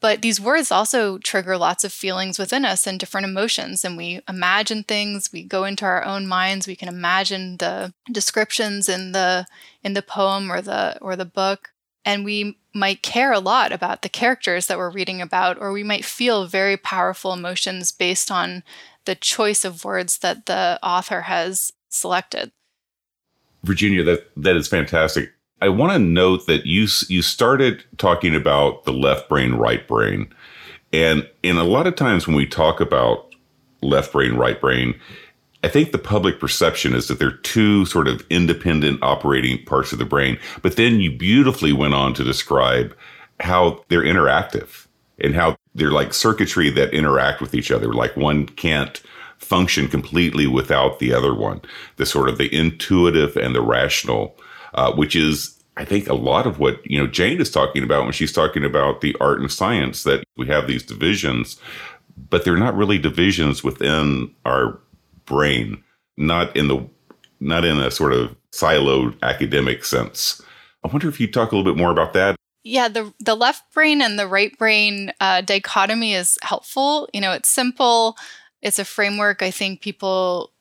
But 0.00 0.20
these 0.20 0.40
words 0.40 0.70
also 0.70 1.18
trigger 1.18 1.56
lots 1.56 1.82
of 1.82 1.92
feelings 1.92 2.38
within 2.38 2.64
us 2.64 2.86
and 2.86 3.00
different 3.00 3.26
emotions. 3.26 3.84
And 3.84 3.96
we 3.96 4.20
imagine 4.28 4.82
things, 4.82 5.32
we 5.32 5.42
go 5.42 5.64
into 5.64 5.84
our 5.84 6.04
own 6.04 6.26
minds, 6.26 6.66
we 6.66 6.76
can 6.76 6.88
imagine 6.88 7.56
the 7.56 7.94
descriptions 8.12 8.88
in 8.88 9.12
the 9.12 9.46
in 9.82 9.94
the 9.94 10.02
poem 10.02 10.50
or 10.50 10.60
the 10.60 10.98
or 11.00 11.16
the 11.16 11.24
book. 11.24 11.70
And 12.04 12.24
we 12.24 12.58
might 12.76 13.02
care 13.02 13.32
a 13.32 13.40
lot 13.40 13.72
about 13.72 14.02
the 14.02 14.08
characters 14.08 14.66
that 14.66 14.78
we're 14.78 14.90
reading 14.90 15.20
about, 15.20 15.58
or 15.58 15.72
we 15.72 15.82
might 15.82 16.04
feel 16.04 16.46
very 16.46 16.76
powerful 16.76 17.32
emotions 17.32 17.90
based 17.90 18.30
on 18.30 18.62
the 19.06 19.14
choice 19.14 19.64
of 19.64 19.84
words 19.84 20.18
that 20.18 20.46
the 20.46 20.78
author 20.82 21.22
has 21.22 21.72
selected. 21.88 22.52
Virginia, 23.64 24.04
that 24.04 24.30
that 24.36 24.56
is 24.56 24.68
fantastic. 24.68 25.32
I 25.60 25.70
want 25.70 25.92
to 25.92 25.98
note 25.98 26.46
that 26.46 26.66
you 26.66 26.86
you 27.08 27.22
started 27.22 27.84
talking 27.98 28.34
about 28.34 28.84
the 28.84 28.92
left 28.92 29.28
brain, 29.28 29.54
right 29.54 29.86
brain, 29.88 30.32
and 30.92 31.28
in 31.42 31.56
a 31.56 31.64
lot 31.64 31.86
of 31.86 31.96
times 31.96 32.26
when 32.26 32.36
we 32.36 32.46
talk 32.46 32.80
about 32.80 33.34
left 33.80 34.12
brain, 34.12 34.34
right 34.34 34.60
brain, 34.60 35.00
I 35.66 35.68
think 35.68 35.90
the 35.90 35.98
public 35.98 36.38
perception 36.38 36.94
is 36.94 37.08
that 37.08 37.18
they're 37.18 37.38
two 37.38 37.86
sort 37.86 38.06
of 38.06 38.24
independent 38.30 39.02
operating 39.02 39.64
parts 39.64 39.92
of 39.92 39.98
the 39.98 40.04
brain. 40.04 40.38
But 40.62 40.76
then 40.76 41.00
you 41.00 41.10
beautifully 41.10 41.72
went 41.72 41.94
on 41.94 42.14
to 42.14 42.22
describe 42.22 42.96
how 43.40 43.84
they're 43.88 44.02
interactive 44.02 44.86
and 45.18 45.34
how 45.34 45.56
they're 45.74 45.90
like 45.90 46.14
circuitry 46.14 46.70
that 46.70 46.94
interact 46.94 47.40
with 47.40 47.52
each 47.52 47.72
other. 47.72 47.92
Like 47.92 48.16
one 48.16 48.46
can't 48.46 49.02
function 49.38 49.88
completely 49.88 50.46
without 50.46 51.00
the 51.00 51.12
other 51.12 51.34
one. 51.34 51.60
The 51.96 52.06
sort 52.06 52.28
of 52.28 52.38
the 52.38 52.54
intuitive 52.54 53.36
and 53.36 53.52
the 53.52 53.60
rational 53.60 54.38
uh, 54.74 54.92
which 54.92 55.16
is 55.16 55.52
I 55.76 55.84
think 55.84 56.08
a 56.08 56.14
lot 56.14 56.46
of 56.46 56.58
what 56.58 56.78
you 56.88 56.98
know 56.98 57.06
Jane 57.08 57.40
is 57.40 57.50
talking 57.50 57.82
about 57.82 58.04
when 58.04 58.12
she's 58.12 58.32
talking 58.32 58.64
about 58.64 59.00
the 59.00 59.16
art 59.20 59.40
and 59.40 59.50
science 59.50 60.04
that 60.04 60.24
we 60.36 60.46
have 60.46 60.66
these 60.66 60.84
divisions, 60.84 61.60
but 62.30 62.44
they're 62.44 62.56
not 62.56 62.76
really 62.76 62.98
divisions 62.98 63.64
within 63.64 64.32
our 64.44 64.78
brain, 65.26 65.82
not 66.16 66.56
in 66.56 66.68
the 66.68 66.88
not 67.40 67.64
in 67.64 67.78
a 67.78 67.90
sort 67.90 68.12
of 68.12 68.34
siloed 68.52 69.20
academic 69.22 69.84
sense. 69.84 70.40
I 70.84 70.88
wonder 70.88 71.08
if 71.08 71.20
you'd 71.20 71.34
talk 71.34 71.52
a 71.52 71.56
little 71.56 71.70
bit 71.70 71.78
more 71.78 71.90
about 71.90 72.14
that. 72.14 72.36
Yeah, 72.64 72.88
the 72.88 73.12
the 73.20 73.34
left 73.34 73.72
brain 73.72 74.00
and 74.02 74.18
the 74.18 74.26
right 74.26 74.56
brain 74.58 75.12
uh, 75.20 75.40
dichotomy 75.42 76.14
is 76.14 76.38
helpful. 76.42 77.08
You 77.12 77.20
know, 77.20 77.32
it's 77.32 77.48
simple. 77.48 78.16
It's 78.62 78.78
a 78.78 78.84
framework 78.84 79.42
I 79.42 79.50
think 79.50 79.80
people 79.80 80.52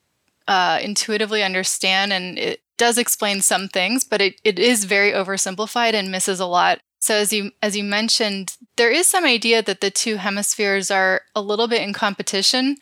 uh, 0.48 0.80
intuitively 0.82 1.42
understand, 1.42 2.14
and 2.14 2.38
it 2.38 2.62
does 2.78 2.98
explain 2.98 3.42
some 3.42 3.68
things, 3.68 4.04
but 4.04 4.22
it, 4.22 4.40
it 4.44 4.60
is 4.60 4.86
very 4.86 5.12
oversimplified 5.12 5.94
and 5.94 6.12
misses 6.12 6.40
a 6.40 6.46
lot. 6.46 6.80
So 7.00 7.16
as 7.16 7.32
you 7.32 7.52
as 7.62 7.76
you 7.76 7.84
mentioned, 7.84 8.58
there 8.78 8.92
is 8.92 9.08
some 9.08 9.26
idea 9.26 9.62
that 9.62 9.82
the 9.82 9.92
two 9.92 10.18
hemispheres 10.18 10.92
are 10.92 11.22
a 11.36 11.42
little 11.42 11.68
bit 11.68 11.82
in 11.82 11.94
competition 11.94 12.78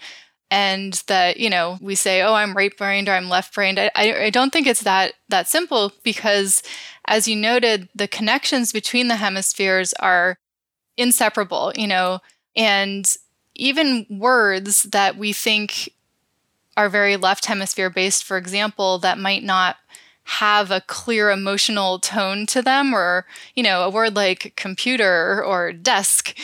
and 0.53 1.01
that 1.07 1.37
you 1.37 1.49
know 1.49 1.77
we 1.81 1.95
say 1.95 2.21
oh 2.21 2.35
i'm 2.35 2.55
right 2.55 2.77
brained 2.77 3.09
or 3.09 3.13
i'm 3.13 3.27
left 3.27 3.55
brained 3.55 3.79
I, 3.79 3.89
I, 3.95 4.29
don't 4.29 4.53
think 4.53 4.67
it's 4.67 4.83
that 4.83 5.13
that 5.29 5.47
simple 5.47 5.91
because 6.03 6.61
as 7.05 7.27
you 7.27 7.35
noted 7.35 7.89
the 7.95 8.07
connections 8.07 8.71
between 8.71 9.07
the 9.07 9.15
hemispheres 9.15 9.93
are 9.93 10.37
inseparable 10.95 11.73
you 11.75 11.87
know 11.87 12.19
and 12.55 13.11
even 13.55 14.05
words 14.09 14.83
that 14.83 15.17
we 15.17 15.33
think 15.33 15.89
are 16.75 16.89
very 16.89 17.17
left 17.17 17.45
hemisphere 17.45 17.89
based, 17.89 18.23
for 18.23 18.37
example, 18.37 18.97
that 18.99 19.17
might 19.17 19.43
not 19.43 19.77
have 20.25 20.71
a 20.71 20.81
clear 20.81 21.29
emotional 21.29 21.99
tone 21.99 22.45
to 22.47 22.61
them 22.61 22.93
or, 22.93 23.25
you 23.55 23.61
know, 23.61 23.83
a 23.83 23.89
word 23.89 24.15
like 24.15 24.53
computer 24.55 25.43
or 25.43 25.73
desk. 25.73 26.35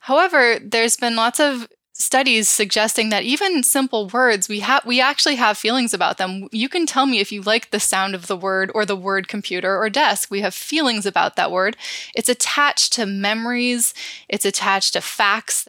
However, 0.00 0.58
there's 0.62 0.96
been 0.96 1.16
lots 1.16 1.38
of 1.38 1.68
studies 1.98 2.48
suggesting 2.48 3.08
that 3.08 3.22
even 3.22 3.62
simple 3.62 4.08
words 4.08 4.48
we 4.48 4.60
have 4.60 4.84
we 4.84 5.00
actually 5.00 5.36
have 5.36 5.56
feelings 5.56 5.94
about 5.94 6.18
them. 6.18 6.48
You 6.52 6.68
can 6.68 6.84
tell 6.84 7.06
me 7.06 7.20
if 7.20 7.32
you 7.32 7.40
like 7.42 7.70
the 7.70 7.80
sound 7.80 8.14
of 8.14 8.26
the 8.26 8.36
word 8.36 8.70
or 8.74 8.84
the 8.84 8.96
word 8.96 9.28
computer 9.28 9.78
or 9.78 9.88
desk. 9.88 10.30
We 10.30 10.42
have 10.42 10.54
feelings 10.54 11.06
about 11.06 11.36
that 11.36 11.50
word. 11.50 11.76
It's 12.14 12.28
attached 12.28 12.92
to 12.94 13.06
memories. 13.06 13.94
It's 14.28 14.44
attached 14.44 14.92
to 14.92 15.00
facts. 15.00 15.68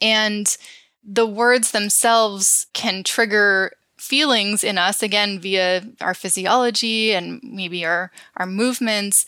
And 0.00 0.56
the 1.02 1.26
words 1.26 1.70
themselves 1.70 2.66
can 2.74 3.02
trigger 3.02 3.72
feelings 3.96 4.62
in 4.62 4.76
us 4.76 5.02
again 5.02 5.40
via 5.40 5.86
our 6.00 6.14
physiology 6.14 7.14
and 7.14 7.40
maybe 7.42 7.84
our 7.84 8.10
our 8.36 8.46
movements. 8.46 9.24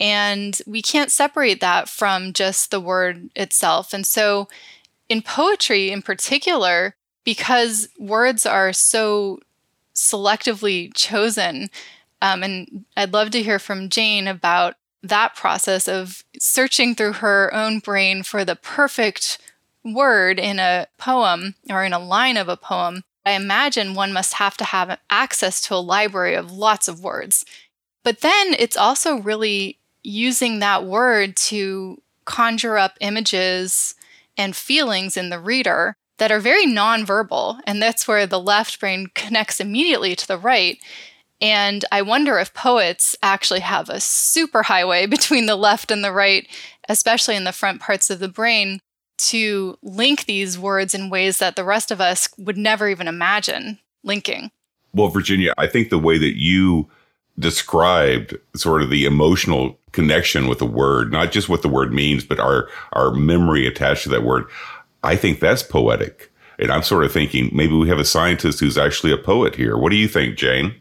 And 0.00 0.60
we 0.66 0.82
can't 0.82 1.12
separate 1.12 1.60
that 1.60 1.88
from 1.88 2.32
just 2.32 2.72
the 2.72 2.80
word 2.80 3.30
itself. 3.36 3.92
And 3.92 4.04
so 4.04 4.48
in 5.08 5.22
poetry 5.22 5.90
in 5.90 6.02
particular 6.02 6.94
because 7.24 7.88
words 7.98 8.44
are 8.46 8.72
so 8.72 9.38
selectively 9.94 10.90
chosen 10.94 11.70
um, 12.22 12.42
and 12.42 12.84
i'd 12.96 13.12
love 13.12 13.30
to 13.30 13.42
hear 13.42 13.58
from 13.58 13.88
jane 13.88 14.26
about 14.26 14.74
that 15.02 15.36
process 15.36 15.86
of 15.86 16.24
searching 16.38 16.94
through 16.94 17.12
her 17.12 17.52
own 17.52 17.78
brain 17.78 18.22
for 18.22 18.44
the 18.44 18.56
perfect 18.56 19.38
word 19.84 20.38
in 20.40 20.58
a 20.58 20.86
poem 20.98 21.54
or 21.68 21.84
in 21.84 21.92
a 21.92 21.98
line 21.98 22.36
of 22.36 22.48
a 22.48 22.56
poem, 22.56 23.02
I 23.26 23.32
imagine 23.32 23.94
one 23.94 24.12
must 24.12 24.34
have 24.34 24.56
to 24.58 24.64
have 24.64 24.98
access 25.10 25.60
to 25.62 25.74
a 25.74 25.76
library 25.76 26.34
of 26.34 26.50
lots 26.50 26.88
of 26.88 27.00
words. 27.00 27.44
But 28.02 28.20
then 28.20 28.54
it's 28.58 28.76
also 28.76 29.16
really 29.16 29.78
using 30.02 30.58
that 30.58 30.84
word 30.84 31.36
to 31.36 32.00
conjure 32.24 32.78
up 32.78 32.96
images 33.00 33.94
and 34.36 34.56
feelings 34.56 35.16
in 35.16 35.30
the 35.30 35.38
reader 35.38 35.94
that 36.18 36.32
are 36.32 36.40
very 36.40 36.66
nonverbal. 36.66 37.60
And 37.66 37.82
that's 37.82 38.06
where 38.06 38.26
the 38.26 38.40
left 38.40 38.78
brain 38.80 39.08
connects 39.14 39.60
immediately 39.60 40.14
to 40.16 40.26
the 40.26 40.38
right. 40.38 40.78
And 41.40 41.84
I 41.90 42.02
wonder 42.02 42.38
if 42.38 42.54
poets 42.54 43.16
actually 43.22 43.60
have 43.60 43.88
a 43.88 44.00
super 44.00 44.62
highway 44.62 45.06
between 45.06 45.46
the 45.46 45.56
left 45.56 45.90
and 45.90 46.04
the 46.04 46.12
right, 46.12 46.46
especially 46.88 47.36
in 47.36 47.44
the 47.44 47.52
front 47.52 47.80
parts 47.80 48.10
of 48.10 48.18
the 48.18 48.28
brain, 48.28 48.80
to 49.16 49.78
link 49.82 50.24
these 50.24 50.58
words 50.58 50.94
in 50.94 51.10
ways 51.10 51.38
that 51.38 51.56
the 51.56 51.64
rest 51.64 51.90
of 51.90 52.00
us 52.00 52.28
would 52.36 52.56
never 52.56 52.88
even 52.88 53.08
imagine 53.08 53.78
linking. 54.02 54.50
Well, 54.92 55.08
Virginia, 55.08 55.54
I 55.56 55.66
think 55.66 55.90
the 55.90 55.98
way 55.98 56.18
that 56.18 56.38
you 56.38 56.88
described 57.38 58.36
sort 58.54 58.82
of 58.82 58.90
the 58.90 59.04
emotional 59.04 59.78
connection 59.92 60.48
with 60.48 60.58
the 60.58 60.66
word, 60.66 61.12
not 61.12 61.32
just 61.32 61.48
what 61.48 61.62
the 61.62 61.68
word 61.68 61.92
means, 61.92 62.24
but 62.24 62.38
our 62.38 62.68
our 62.92 63.12
memory 63.12 63.66
attached 63.66 64.04
to 64.04 64.08
that 64.10 64.24
word, 64.24 64.44
I 65.02 65.16
think 65.16 65.40
that's 65.40 65.62
poetic. 65.62 66.30
And 66.58 66.70
I'm 66.70 66.82
sort 66.82 67.04
of 67.04 67.12
thinking 67.12 67.50
maybe 67.52 67.74
we 67.74 67.88
have 67.88 67.98
a 67.98 68.04
scientist 68.04 68.60
who's 68.60 68.78
actually 68.78 69.12
a 69.12 69.18
poet 69.18 69.56
here. 69.56 69.76
What 69.76 69.90
do 69.90 69.96
you 69.96 70.08
think, 70.08 70.36
Jane? 70.36 70.74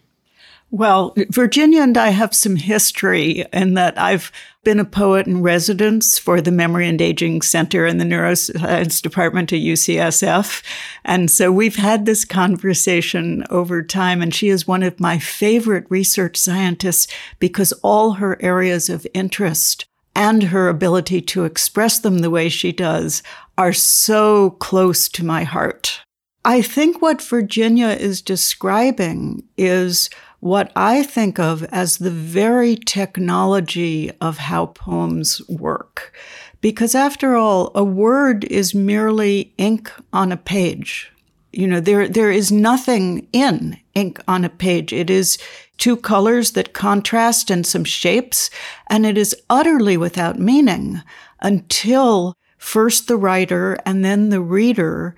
Well, 0.74 1.14
Virginia 1.30 1.84
and 1.84 1.96
I 1.96 2.10
have 2.10 2.34
some 2.34 2.56
history 2.56 3.46
in 3.54 3.76
that 3.76 3.96
I've 3.96 4.32
been 4.64 4.80
a 4.80 4.86
poet 4.86 5.28
in 5.28 5.44
residence 5.44 6.18
for 6.18 6.42
the 6.42 6.50
Memory 6.52 6.88
and 6.88 7.00
Aging 7.00 7.44
Center 7.44 7.86
in 7.86 8.00
the 8.00 8.06
Neuroscience 8.06 9.00
Department 9.00 9.54
at 9.54 9.60
UCSF. 9.60 10.64
And 11.06 11.30
so 11.30 11.52
we've 11.52 11.76
had 11.76 12.08
this 12.08 12.26
conversation 12.26 13.44
over 13.52 13.84
time, 13.84 14.24
and 14.24 14.34
she 14.34 14.50
is 14.50 14.68
one 14.68 14.82
of 14.82 15.00
my 15.00 15.20
favorite 15.20 15.86
research 15.90 16.38
scientists 16.38 17.06
because 17.38 17.72
all 17.84 18.14
her 18.14 18.42
areas 18.42 18.90
of 18.90 19.06
interest 19.14 19.86
and 20.16 20.42
her 20.42 20.70
ability 20.70 21.22
to 21.22 21.44
express 21.44 22.00
them 22.00 22.20
the 22.20 22.32
way 22.32 22.50
she 22.50 22.72
does 22.72 23.22
are 23.60 23.74
so 23.74 24.50
close 24.50 25.08
to 25.10 25.24
my 25.24 25.44
heart. 25.44 26.02
I 26.46 26.62
think 26.62 27.00
what 27.00 27.22
Virginia 27.22 27.90
is 27.90 28.22
describing 28.22 29.44
is 29.56 30.10
what 30.44 30.74
I 30.76 31.04
think 31.04 31.40
of 31.40 31.64
as 31.72 31.98
the 32.00 32.12
very 32.12 32.76
technology 32.76 34.12
of 34.20 34.38
how 34.40 34.66
poems 34.66 35.42
work. 35.48 36.14
Because 36.60 36.94
after 36.94 37.38
all, 37.38 37.72
a 37.74 37.84
word 37.84 38.44
is 38.46 38.76
merely 38.76 39.54
ink 39.58 39.90
on 40.12 40.34
a 40.34 40.38
page. 40.38 41.10
You 41.54 41.66
know, 41.68 41.80
there, 41.80 42.10
there 42.10 42.30
is 42.30 42.52
nothing 42.52 43.26
in 43.32 43.80
ink 43.96 44.20
on 44.28 44.44
a 44.44 44.50
page. 44.50 44.92
It 44.92 45.10
is 45.10 45.38
two 45.78 45.96
colors 45.96 46.52
that 46.52 46.74
contrast 46.74 47.50
and 47.50 47.66
some 47.66 47.86
shapes, 47.86 48.50
and 48.88 49.06
it 49.06 49.18
is 49.18 49.34
utterly 49.50 49.96
without 49.96 50.40
meaning 50.40 51.02
until 51.40 52.36
first 52.58 53.08
the 53.08 53.18
writer 53.18 53.78
and 53.86 54.04
then 54.04 54.28
the 54.28 54.42
reader 54.42 55.16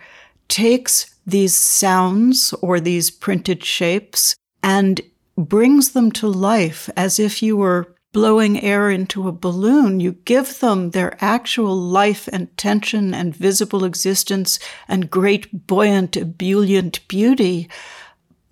takes 0.50 1.16
these 1.26 1.56
sounds 1.56 2.54
or 2.62 2.80
these 2.80 3.10
printed 3.10 3.64
shapes 3.64 4.36
and 4.62 5.02
brings 5.38 5.92
them 5.92 6.12
to 6.12 6.28
life 6.28 6.90
as 6.96 7.20
if 7.20 7.44
you 7.44 7.58
were 7.58 7.96
blowing 8.14 8.62
air 8.62 8.90
into 8.90 9.28
a 9.28 9.34
balloon. 9.34 10.00
You 10.00 10.14
give 10.14 10.60
them 10.60 10.92
their 10.92 11.18
actual 11.20 11.76
life 11.76 12.30
and 12.32 12.56
tension 12.58 13.14
and 13.14 13.36
visible 13.36 13.84
existence 13.84 14.58
and 14.88 15.12
great 15.12 15.68
buoyant, 15.68 16.16
ebullient 16.16 17.06
beauty 17.10 17.70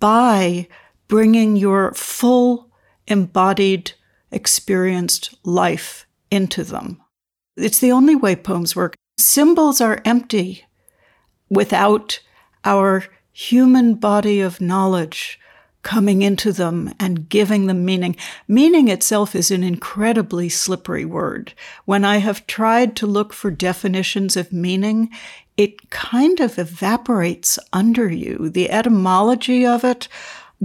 by 0.00 0.68
bringing 1.08 1.56
your 1.56 1.94
full 1.94 2.70
embodied, 3.06 3.92
experienced 4.30 5.34
life 5.44 6.06
into 6.30 6.62
them. 6.62 7.00
It's 7.56 7.78
the 7.78 7.92
only 7.92 8.16
way 8.16 8.36
poems 8.36 8.76
work. 8.76 8.96
Symbols 9.16 9.80
are 9.80 10.02
empty 10.04 10.66
without 11.48 12.20
our 12.64 13.04
human 13.32 13.94
body 13.94 14.40
of 14.40 14.60
knowledge 14.60 15.40
coming 15.84 16.22
into 16.22 16.52
them 16.52 16.92
and 16.98 17.28
giving 17.28 17.66
them 17.66 17.84
meaning. 17.84 18.16
Meaning 18.48 18.88
itself 18.88 19.36
is 19.36 19.52
an 19.52 19.62
incredibly 19.62 20.48
slippery 20.48 21.04
word. 21.04 21.52
When 21.84 22.04
I 22.04 22.16
have 22.16 22.46
tried 22.48 22.96
to 22.96 23.06
look 23.06 23.32
for 23.32 23.52
definitions 23.52 24.36
of 24.36 24.52
meaning, 24.52 25.10
it 25.56 25.90
kind 25.90 26.40
of 26.40 26.58
evaporates 26.58 27.58
under 27.72 28.10
you. 28.10 28.48
The 28.48 28.70
etymology 28.70 29.64
of 29.64 29.84
it 29.84 30.08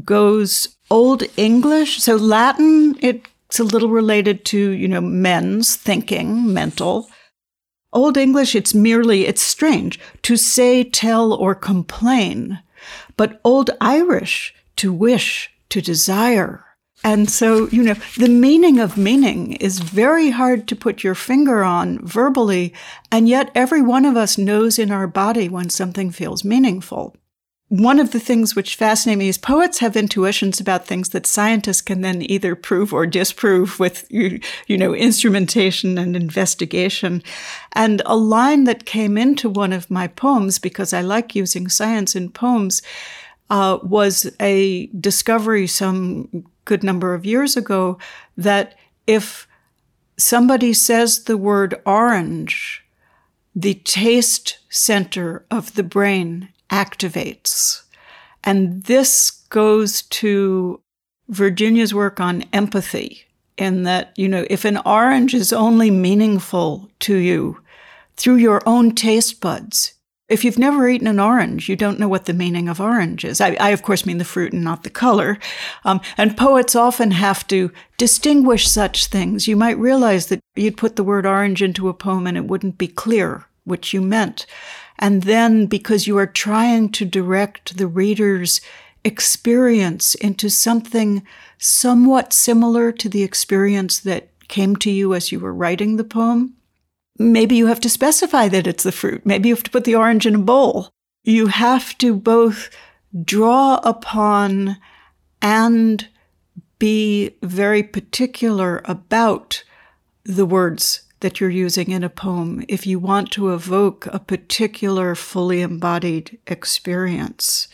goes 0.03 0.75
Old 0.89 1.23
English. 1.37 2.01
So 2.01 2.15
Latin, 2.15 2.95
it's 3.01 3.59
a 3.59 3.63
little 3.63 3.89
related 3.89 4.45
to, 4.45 4.57
you 4.57 4.87
know, 4.87 5.01
men's 5.01 5.75
thinking, 5.75 6.51
mental. 6.51 7.09
Old 7.91 8.17
English, 8.17 8.55
it's 8.55 8.73
merely, 8.73 9.25
it's 9.25 9.41
strange 9.41 9.99
to 10.23 10.37
say, 10.37 10.83
tell, 10.83 11.33
or 11.33 11.55
complain. 11.55 12.59
But 13.17 13.41
Old 13.43 13.71
Irish, 13.81 14.53
to 14.79 14.91
wish, 14.91 15.49
to 15.69 15.81
desire. 15.81 16.65
And 17.03 17.29
so, 17.29 17.69
you 17.69 17.83
know, 17.83 17.95
the 18.17 18.27
meaning 18.27 18.79
of 18.79 18.97
meaning 18.97 19.53
is 19.53 19.79
very 19.79 20.31
hard 20.31 20.67
to 20.67 20.75
put 20.75 21.03
your 21.03 21.15
finger 21.15 21.63
on 21.63 22.05
verbally. 22.05 22.73
And 23.11 23.29
yet 23.29 23.51
every 23.55 23.81
one 23.81 24.05
of 24.05 24.17
us 24.17 24.37
knows 24.37 24.77
in 24.77 24.91
our 24.91 25.07
body 25.07 25.47
when 25.47 25.69
something 25.69 26.11
feels 26.11 26.43
meaningful. 26.43 27.15
One 27.69 27.99
of 27.99 28.11
the 28.11 28.19
things 28.19 28.55
which 28.55 28.75
fascinate 28.75 29.19
me 29.19 29.29
is 29.29 29.37
poets 29.37 29.77
have 29.77 29.95
intuitions 29.95 30.59
about 30.59 30.87
things 30.87 31.09
that 31.09 31.27
scientists 31.27 31.81
can 31.81 32.01
then 32.01 32.23
either 32.23 32.55
prove 32.55 32.91
or 32.91 33.05
disprove 33.05 33.79
with, 33.79 34.07
you, 34.09 34.39
you 34.65 34.75
know, 34.75 34.95
instrumentation 34.95 35.97
and 35.99 36.15
investigation. 36.15 37.21
And 37.73 38.01
a 38.07 38.15
line 38.17 38.63
that 38.63 38.85
came 38.85 39.19
into 39.19 39.49
one 39.49 39.71
of 39.71 39.91
my 39.91 40.07
poems, 40.07 40.57
because 40.57 40.93
I 40.93 41.01
like 41.01 41.35
using 41.35 41.69
science 41.69 42.15
in 42.15 42.31
poems, 42.31 42.81
uh, 43.49 43.79
was 43.83 44.31
a 44.39 44.87
discovery 44.87 45.67
some 45.67 46.45
good 46.65 46.83
number 46.83 47.13
of 47.13 47.25
years 47.25 47.57
ago 47.57 47.97
that 48.37 48.75
if 49.07 49.47
somebody 50.17 50.73
says 50.73 51.23
the 51.23 51.37
word 51.37 51.81
orange, 51.85 52.83
the 53.55 53.73
taste 53.73 54.59
center 54.69 55.45
of 55.49 55.73
the 55.73 55.83
brain 55.83 56.49
activates. 56.69 57.81
And 58.43 58.83
this 58.83 59.31
goes 59.31 60.03
to 60.03 60.79
Virginia's 61.27 61.93
work 61.93 62.19
on 62.19 62.43
empathy, 62.53 63.25
in 63.59 63.83
that, 63.83 64.13
you 64.17 64.27
know, 64.27 64.45
if 64.49 64.63
an 64.63 64.77
orange 64.85 65.33
is 65.33 65.51
only 65.51 65.91
meaningful 65.91 66.89
to 66.99 67.15
you 67.15 67.61
through 68.15 68.37
your 68.37 68.61
own 68.65 68.95
taste 68.95 69.41
buds, 69.41 69.93
if 70.29 70.45
you've 70.45 70.59
never 70.59 70.87
eaten 70.87 71.07
an 71.07 71.19
orange, 71.19 71.67
you 71.67 71.75
don't 71.75 71.99
know 71.99 72.07
what 72.07 72.25
the 72.25 72.33
meaning 72.33 72.69
of 72.69 72.79
orange 72.79 73.25
is. 73.25 73.41
I, 73.41 73.55
I 73.59 73.69
of 73.69 73.81
course, 73.81 74.05
mean 74.05 74.19
the 74.19 74.25
fruit 74.25 74.53
and 74.53 74.63
not 74.63 74.83
the 74.83 74.89
color. 74.89 75.39
Um, 75.83 75.99
and 76.17 76.37
poets 76.37 76.75
often 76.75 77.11
have 77.11 77.47
to 77.47 77.71
distinguish 77.97 78.67
such 78.67 79.07
things. 79.07 79.47
You 79.47 79.55
might 79.55 79.77
realize 79.77 80.27
that 80.27 80.39
you'd 80.55 80.77
put 80.77 80.95
the 80.95 81.03
word 81.03 81.25
orange 81.25 81.61
into 81.63 81.89
a 81.89 81.93
poem 81.93 82.27
and 82.27 82.37
it 82.37 82.45
wouldn't 82.45 82.77
be 82.77 82.87
clear 82.87 83.45
which 83.65 83.93
you 83.93 84.01
meant. 84.01 84.45
And 84.97 85.23
then, 85.23 85.65
because 85.65 86.07
you 86.07 86.17
are 86.17 86.27
trying 86.27 86.91
to 86.93 87.05
direct 87.05 87.77
the 87.77 87.87
reader's 87.87 88.61
experience 89.05 90.13
into 90.15 90.49
something 90.49 91.25
somewhat 91.57 92.33
similar 92.33 92.91
to 92.91 93.07
the 93.07 93.23
experience 93.23 93.99
that 93.99 94.29
came 94.49 94.75
to 94.75 94.91
you 94.91 95.13
as 95.13 95.31
you 95.31 95.39
were 95.39 95.53
writing 95.53 95.95
the 95.95 96.03
poem, 96.03 96.55
maybe 97.19 97.55
you 97.55 97.67
have 97.67 97.81
to 97.81 97.89
specify 97.89 98.47
that 98.47 98.65
it's 98.65 98.83
the 98.83 98.91
fruit. 98.91 99.25
Maybe 99.25 99.49
you 99.49 99.55
have 99.55 99.63
to 99.63 99.71
put 99.71 99.83
the 99.83 99.95
orange 99.95 100.25
in 100.25 100.35
a 100.35 100.39
bowl. 100.39 100.89
You 101.23 101.47
have 101.47 101.97
to 101.99 102.15
both 102.15 102.69
draw 103.23 103.79
upon 103.83 104.77
and 105.41 106.07
be 106.79 107.35
very 107.43 107.83
particular 107.83 108.81
about 108.85 109.63
the 110.23 110.45
words 110.45 111.01
that 111.19 111.39
you're 111.39 111.49
using 111.49 111.91
in 111.91 112.03
a 112.03 112.09
poem 112.09 112.63
if 112.69 112.87
you 112.87 112.97
want 112.97 113.31
to 113.31 113.53
evoke 113.53 114.05
a 114.07 114.19
particular 114.19 115.15
fully 115.15 115.61
embodied 115.61 116.39
experience. 116.47 117.67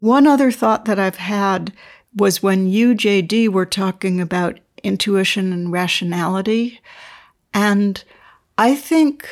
One 0.00 0.26
other 0.26 0.50
thought 0.50 0.84
that 0.86 0.98
I've 0.98 1.16
had 1.16 1.72
was 2.16 2.42
when 2.42 2.66
you, 2.66 2.94
JD, 2.94 3.50
were 3.50 3.66
talking 3.66 4.20
about 4.20 4.58
intuition 4.82 5.52
and 5.52 5.70
rationality. 5.70 6.80
And 7.54 8.02
I 8.58 8.74
think 8.74 9.28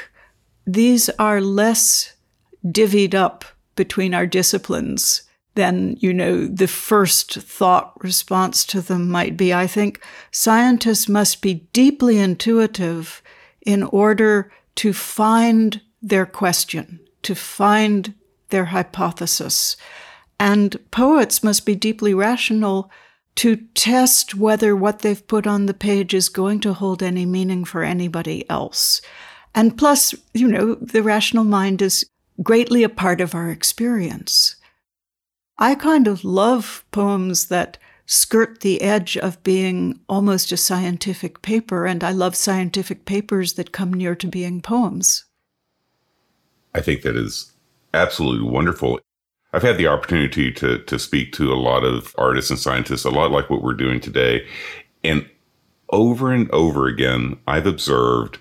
these 0.67 1.11
are 1.19 1.41
less 1.41 2.15
divvied 2.65 3.15
up 3.15 3.45
between 3.75 4.15
our 4.15 4.27
disciplines 4.27 5.23
than, 5.57 5.97
you 5.99 6.15
know, 6.15 6.47
the 6.47 6.69
first 6.69 7.35
thought 7.35 7.93
response 8.03 8.65
to 8.67 8.81
them 8.81 9.11
might 9.11 9.37
be. 9.37 9.53
I 9.53 9.67
think 9.67 10.01
scientists 10.31 11.09
must 11.09 11.43
be 11.43 11.67
deeply 11.73 12.19
intuitive 12.19 13.23
in 13.63 13.83
order 13.83 14.53
to 14.77 14.93
find 14.93 15.81
their 16.01 16.27
question, 16.27 17.01
to 17.23 17.35
find 17.35 18.15
their 18.51 18.67
hypothesis. 18.67 19.77
And 20.39 20.79
poets 20.91 21.43
must 21.43 21.67
be 21.67 21.75
deeply 21.75 22.15
rational 22.15 22.91
to 23.37 23.57
test 23.75 24.35
whether 24.35 24.75
what 24.75 25.01
they've 25.01 25.27
put 25.27 25.47
on 25.47 25.67
the 25.67 25.75
page 25.75 26.15
is 26.15 26.29
going 26.29 26.61
to 26.61 26.73
hold 26.73 27.03
any 27.03 27.27
meaning 27.27 27.65
for 27.65 27.83
anybody 27.83 28.49
else. 28.51 29.01
And 29.55 29.77
plus, 29.77 30.15
you 30.35 30.49
know, 30.49 30.75
the 30.77 31.03
rational 31.03 31.45
mind 31.45 31.81
is 31.81 32.05
greatly 32.43 32.83
a 32.83 32.89
part 32.89 33.21
of 33.21 33.35
our 33.35 33.51
experience. 33.51 34.57
I 35.59 35.75
kind 35.75 36.07
of 36.07 36.25
love 36.25 36.85
poems 36.91 37.47
that 37.47 37.79
skirt 38.07 38.61
the 38.61 38.83
edge 38.83 39.17
of 39.17 39.43
being 39.43 40.01
almost 40.09 40.53
a 40.53 40.57
scientific 40.57 41.43
paper, 41.43 41.87
and 41.87 42.05
I 42.05 42.13
love 42.13 42.37
scientific 42.37 43.05
papers 43.05 43.55
that 43.55 43.73
come 43.73 43.93
near 43.93 44.15
to 44.15 44.29
being 44.29 44.61
poems. 44.61 45.25
I 46.75 46.81
think 46.81 47.03
that 47.03 47.17
is 47.17 47.53
absolutely 47.95 48.49
wonderful. 48.49 49.01
I've 49.57 49.63
had 49.63 49.79
the 49.79 49.87
opportunity 49.87 50.53
to 50.53 50.79
to 50.81 50.99
speak 50.99 51.33
to 51.33 51.51
a 51.51 51.57
lot 51.57 51.83
of 51.83 52.15
artists 52.19 52.51
and 52.51 52.61
scientists, 52.61 53.07
a 53.07 53.11
lot 53.11 53.31
like 53.31 53.49
what 53.49 53.63
we're 53.63 53.73
doing 53.73 54.01
today, 54.01 54.47
and 55.03 55.27
over 55.89 56.31
and 56.31 56.51
over 56.51 56.87
again, 56.87 57.39
I've 57.47 57.67
observed 57.67 58.37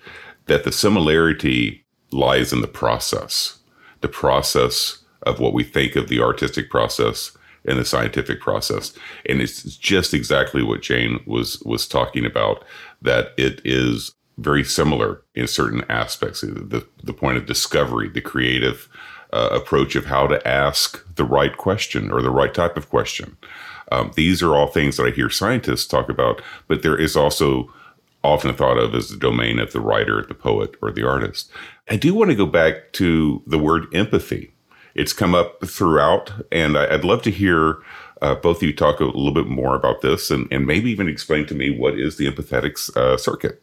that 0.47 0.65
the 0.65 0.73
similarity 0.73 1.86
lies 2.12 2.51
in 2.51 2.60
the 2.60 2.67
process, 2.67 3.60
the 4.01 4.10
process 4.10 5.04
of 5.21 5.39
what 5.39 5.54
we 5.54 5.63
think 5.63 5.95
of 5.95 6.10
the 6.10 6.21
artistic 6.21 6.69
process 6.69 7.32
and 7.63 7.80
the 7.80 7.86
scientific 7.86 8.41
process, 8.41 8.93
and 9.25 9.41
it's 9.41 9.63
just 9.78 10.13
exactly 10.13 10.63
what 10.63 10.82
Jane 10.82 11.21
was 11.25 11.62
was 11.62 11.88
talking 11.88 12.25
about. 12.25 12.65
That 13.01 13.32
it 13.38 13.62
is 13.63 14.13
very 14.38 14.65
similar 14.65 15.21
in 15.34 15.47
certain 15.47 15.86
aspects. 15.88 16.41
The 16.41 16.86
the 17.01 17.13
point 17.13 17.38
of 17.38 17.45
discovery, 17.45 18.10
the 18.10 18.19
creative 18.19 18.89
uh, 19.36 19.50
approach 19.52 19.95
of 19.95 20.06
how 20.06 20.26
to 20.28 20.45
ask 20.48 21.06
the 21.15 21.26
right 21.26 21.58
question 21.58 22.12
or 22.12 22.21
the 22.21 22.32
right 22.32 22.54
type 22.54 22.78
of 22.78 22.89
question. 22.89 23.38
Um, 23.91 24.12
these 24.15 24.41
are 24.41 24.56
all 24.56 24.67
things 24.67 24.98
that 24.98 25.06
I 25.06 25.12
hear 25.12 25.30
scientists 25.30 25.86
talk 25.86 26.10
about, 26.10 26.41
but 26.67 26.82
there 26.82 26.98
is 26.98 27.15
also 27.15 27.71
often 28.24 28.56
thought 28.56 28.78
of 28.78 28.95
as 28.95 29.10
the 29.10 29.17
domain 29.17 29.60
of 29.60 29.71
the 29.71 29.80
writer, 29.80 30.26
the 30.26 30.34
poet, 30.34 30.76
or 30.82 30.91
the 30.91 31.08
artist. 31.08 31.52
I 31.89 31.98
do 31.98 32.15
want 32.15 32.32
to 32.32 32.36
go 32.36 32.48
back 32.48 32.93
to 32.93 33.43
the 33.45 33.60
word 33.60 33.86
empathy. 33.93 34.54
It's 34.95 35.13
come 35.13 35.36
up 35.36 35.63
throughout, 35.67 36.32
and 36.52 36.78
I, 36.78 36.89
would 36.95 37.06
love 37.06 37.21
to 37.24 37.32
hear 37.32 37.78
uh, 38.21 38.36
both 38.36 38.58
of 38.58 38.63
you 38.63 38.74
talk 38.74 39.00
a 39.00 39.06
little 39.06 39.34
bit 39.34 39.48
more 39.48 39.76
about 39.76 40.02
this 40.02 40.32
and, 40.32 40.48
and 40.52 40.65
maybe 40.65 40.89
even 40.89 41.10
explain 41.10 41.45
to 41.48 41.54
me 41.54 41.78
what 41.78 42.00
is 42.00 42.17
the 42.17 42.32
empathetic 42.32 42.95
uh, 42.95 43.17
circuit. 43.17 43.62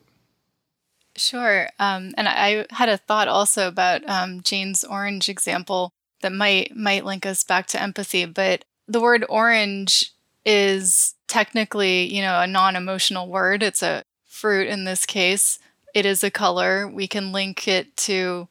Sure. 1.16 1.68
Um, 1.78 2.14
and 2.16 2.26
I 2.28 2.66
had 2.70 2.88
a 2.88 2.96
thought 2.96 3.28
also 3.28 3.68
about 3.68 4.08
um, 4.08 4.40
Jane's 4.40 4.82
orange 4.82 5.28
example 5.28 5.92
that 6.22 6.32
might 6.32 6.74
might 6.74 7.04
link 7.04 7.26
us 7.26 7.44
back 7.44 7.66
to 7.68 7.82
empathy. 7.82 8.24
But 8.24 8.64
the 8.88 9.00
word 9.00 9.24
orange 9.28 10.12
is 10.44 11.14
technically, 11.28 12.12
you 12.12 12.22
know, 12.22 12.40
a 12.40 12.46
non-emotional 12.46 13.28
word. 13.28 13.62
It's 13.62 13.82
a 13.82 14.04
fruit 14.26 14.68
in 14.68 14.84
this 14.84 15.06
case. 15.06 15.58
It 15.94 16.06
is 16.06 16.24
a 16.24 16.30
color. 16.30 16.88
We 16.88 17.06
can 17.06 17.32
link 17.32 17.68
it 17.68 17.96
to 17.98 18.48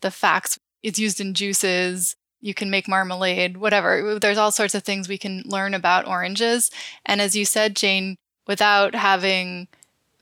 the 0.00 0.10
facts. 0.10 0.58
It's 0.82 0.98
used 0.98 1.20
in 1.20 1.34
juices. 1.34 2.14
You 2.40 2.54
can 2.54 2.70
make 2.70 2.86
marmalade, 2.86 3.56
whatever. 3.56 4.18
There's 4.20 4.38
all 4.38 4.52
sorts 4.52 4.74
of 4.74 4.84
things 4.84 5.08
we 5.08 5.18
can 5.18 5.42
learn 5.44 5.74
about 5.74 6.06
oranges. 6.06 6.70
And 7.04 7.20
as 7.20 7.34
you 7.34 7.44
said, 7.44 7.74
Jane, 7.74 8.16
without 8.46 8.94
having 8.94 9.66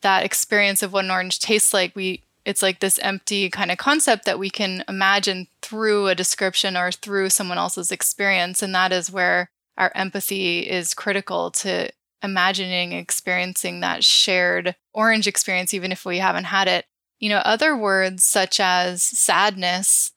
that 0.05 0.25
experience 0.25 0.83
of 0.83 0.93
what 0.93 1.05
an 1.05 1.11
orange 1.11 1.41
tastes 1.41 1.75
like, 1.75 1.97
we 1.97 2.23
it's 2.45 2.63
like 2.63 2.81
this 2.81 2.99
empty 2.99 3.49
kind 3.49 3.71
of 3.71 3.79
concept 3.79 4.27
that 4.27 4.39
we 4.39 4.51
can 4.51 4.85
imagine 4.87 5.49
through 5.63 6.09
a 6.09 6.15
description 6.15 6.77
or 6.77 6.93
through 6.93 7.31
someone 7.31 7.59
else's 7.59 7.91
experience. 7.91 8.63
And 8.63 8.75
that 8.75 8.93
is 8.93 9.11
where 9.11 9.51
our 9.79 9.91
empathy 9.95 10.61
is 10.61 10.95
critical 10.95 11.51
to 11.53 11.91
imagining 12.23 12.93
experiencing 12.93 13.81
that 13.81 14.05
shared 14.05 14.77
orange 14.93 15.27
experience, 15.27 15.75
even 15.75 15.91
if 15.91 16.05
we 16.05 16.19
haven't 16.19 16.45
had 16.45 16.69
it. 16.69 16.85
You 17.19 17.31
know, 17.31 17.39
other 17.39 17.77
words 17.77 18.25
such 18.25 18.61
as 18.61 19.03
sadness, 19.03 20.13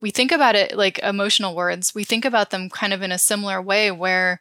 we 0.00 0.10
think 0.10 0.32
about 0.32 0.54
it 0.54 0.76
like 0.76 0.98
emotional 1.00 1.54
words. 1.54 1.94
We 1.94 2.04
think 2.04 2.24
about 2.24 2.50
them 2.50 2.70
kind 2.70 2.92
of 2.92 3.02
in 3.02 3.12
a 3.12 3.18
similar 3.18 3.60
way 3.60 3.90
where 3.90 4.40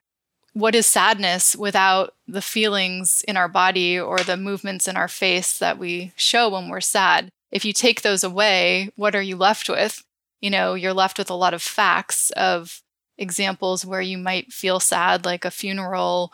what 0.56 0.74
is 0.74 0.88
sadness 0.88 1.54
without 1.54 2.14
the 2.30 2.42
feelings 2.42 3.26
in 3.28 3.36
our 3.36 3.50
body 3.50 4.00
or 4.00 4.20
the 4.20 4.38
movements 4.38 4.88
in 4.88 4.96
our 4.96 5.10
face 5.10 5.60
that 5.60 5.78
we 5.78 6.14
show 6.16 6.48
when 6.48 6.70
we're 6.70 6.80
sad? 6.80 7.28
If 7.52 7.66
you 7.66 7.74
take 7.74 8.02
those 8.02 8.24
away, 8.24 8.90
what 8.96 9.16
are 9.16 9.22
you 9.22 9.36
left 9.36 9.68
with? 9.68 10.02
You 10.40 10.50
know, 10.50 10.74
you're 10.74 10.94
left 10.94 11.18
with 11.18 11.30
a 11.30 11.36
lot 11.36 11.54
of 11.54 11.62
facts 11.62 12.30
of 12.32 12.82
examples 13.18 13.86
where 13.86 14.00
you 14.00 14.18
might 14.18 14.54
feel 14.54 14.80
sad, 14.80 15.26
like 15.26 15.44
a 15.44 15.52
funeral, 15.52 16.32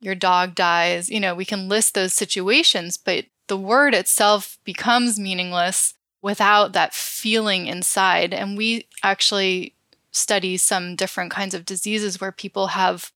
your 0.00 0.14
dog 0.14 0.54
dies. 0.54 1.10
You 1.10 1.20
know, 1.20 1.34
we 1.34 1.44
can 1.44 1.68
list 1.68 1.94
those 1.94 2.14
situations, 2.14 2.96
but 2.96 3.26
the 3.48 3.58
word 3.58 3.94
itself 3.94 4.56
becomes 4.64 5.20
meaningless 5.20 5.92
without 6.22 6.72
that 6.72 6.94
feeling 6.94 7.66
inside. 7.66 8.32
And 8.32 8.56
we 8.56 8.86
actually 9.02 9.74
study 10.10 10.56
some 10.56 10.96
different 10.96 11.30
kinds 11.30 11.52
of 11.52 11.66
diseases 11.66 12.18
where 12.18 12.32
people 12.32 12.68
have 12.68 13.12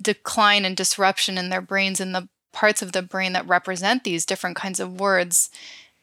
decline 0.00 0.64
and 0.64 0.76
disruption 0.76 1.38
in 1.38 1.48
their 1.48 1.60
brains 1.60 2.00
in 2.00 2.12
the 2.12 2.28
parts 2.52 2.82
of 2.82 2.92
the 2.92 3.02
brain 3.02 3.32
that 3.34 3.46
represent 3.46 4.04
these 4.04 4.26
different 4.26 4.56
kinds 4.56 4.80
of 4.80 5.00
words. 5.00 5.50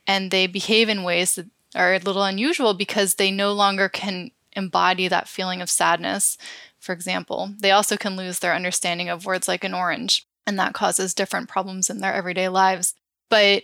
And 0.06 0.32
they 0.32 0.48
behave 0.48 0.90
in 0.90 1.04
ways 1.04 1.36
that 1.36 1.48
are 1.76 1.96
a 1.96 2.00
little 2.00 2.24
unusual 2.24 2.74
because 2.74 3.16
they 3.16 3.32
no 3.32 3.54
longer 3.54 3.90
can 3.90 4.32
embody 4.56 5.08
that 5.08 5.28
feeling 5.28 5.62
of 5.62 5.70
sadness, 5.70 6.38
for 6.80 6.94
example. 6.94 7.54
They 7.60 7.72
also 7.72 7.98
can 7.98 8.16
lose 8.16 8.40
their 8.40 8.54
understanding 8.54 9.10
of 9.10 9.26
words 9.26 9.48
like 9.48 9.64
an 9.64 9.74
orange, 9.74 10.28
and 10.46 10.60
that 10.60 10.74
causes 10.74 11.14
different 11.14 11.50
problems 11.50 11.90
in 11.90 12.00
their 12.00 12.14
everyday 12.14 12.50
lives. 12.50 12.94
But 13.30 13.64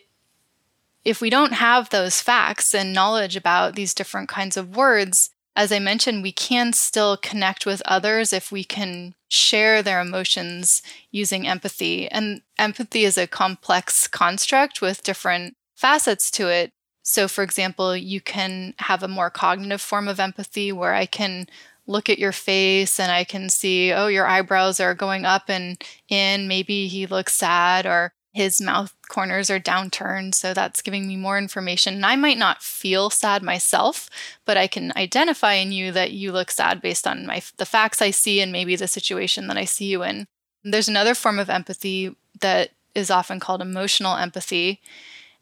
if 1.05 1.21
we 1.21 1.29
don't 1.29 1.53
have 1.53 1.89
those 1.89 2.21
facts 2.21 2.73
and 2.73 2.93
knowledge 2.93 3.35
about 3.35 3.75
these 3.75 3.93
different 3.93 4.29
kinds 4.29 4.57
of 4.57 4.75
words, 4.75 5.29
as 5.59 5.73
I 5.73 5.79
mentioned, 5.79 6.23
we 6.23 6.31
can 6.31 6.71
still 6.71 7.17
connect 7.17 7.65
with 7.65 7.81
others 7.83 8.31
if 8.31 8.49
we 8.49 8.63
can 8.63 9.13
share 9.27 9.83
their 9.83 9.99
emotions 9.99 10.81
using 11.11 11.45
empathy. 11.45 12.07
And 12.07 12.43
empathy 12.57 13.03
is 13.03 13.17
a 13.17 13.27
complex 13.27 14.07
construct 14.07 14.81
with 14.81 15.03
different 15.03 15.57
facets 15.75 16.31
to 16.31 16.47
it. 16.47 16.71
So, 17.03 17.27
for 17.27 17.43
example, 17.43 17.93
you 17.93 18.21
can 18.21 18.73
have 18.77 19.03
a 19.03 19.09
more 19.09 19.29
cognitive 19.29 19.81
form 19.81 20.07
of 20.07 20.17
empathy 20.17 20.71
where 20.71 20.93
I 20.93 21.05
can 21.05 21.47
look 21.85 22.09
at 22.09 22.19
your 22.19 22.31
face 22.31 22.97
and 22.97 23.11
I 23.11 23.25
can 23.25 23.49
see, 23.49 23.91
oh, 23.91 24.07
your 24.07 24.27
eyebrows 24.27 24.79
are 24.79 24.95
going 24.95 25.25
up 25.25 25.49
and 25.49 25.77
in. 26.07 26.47
Maybe 26.47 26.87
he 26.87 27.05
looks 27.05 27.35
sad 27.35 27.85
or 27.85 28.13
his 28.31 28.61
mouth 28.61 28.93
corners 29.07 29.49
are 29.49 29.59
downturned. 29.59 30.35
So 30.35 30.53
that's 30.53 30.81
giving 30.81 31.07
me 31.07 31.15
more 31.15 31.37
information. 31.37 31.95
And 31.95 32.05
I 32.05 32.15
might 32.15 32.37
not 32.37 32.61
feel 32.61 33.09
sad 33.09 33.41
myself, 33.41 34.09
but 34.45 34.57
I 34.57 34.67
can 34.67 34.93
identify 34.95 35.53
in 35.53 35.71
you 35.71 35.91
that 35.93 36.11
you 36.11 36.31
look 36.31 36.51
sad 36.51 36.81
based 36.81 37.07
on 37.07 37.25
my 37.25 37.41
the 37.57 37.65
facts 37.65 38.01
I 38.01 38.11
see 38.11 38.39
and 38.39 38.51
maybe 38.51 38.75
the 38.75 38.87
situation 38.87 39.47
that 39.47 39.57
I 39.57 39.65
see 39.65 39.85
you 39.85 40.03
in. 40.03 40.27
There's 40.63 40.89
another 40.89 41.15
form 41.15 41.39
of 41.39 41.49
empathy 41.49 42.15
that 42.41 42.71
is 42.93 43.09
often 43.09 43.39
called 43.39 43.61
emotional 43.61 44.15
empathy. 44.15 44.81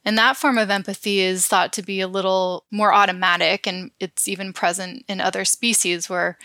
And 0.05 0.17
that 0.17 0.37
form 0.37 0.57
of 0.57 0.69
empathy 0.69 1.19
is 1.19 1.47
thought 1.47 1.73
to 1.73 1.81
be 1.81 1.99
a 1.99 2.07
little 2.07 2.63
more 2.71 2.93
automatic, 2.93 3.67
and 3.67 3.91
it's 3.99 4.27
even 4.27 4.53
present 4.53 5.03
in 5.09 5.19
other 5.19 5.43
species 5.43 6.09
where, 6.09 6.37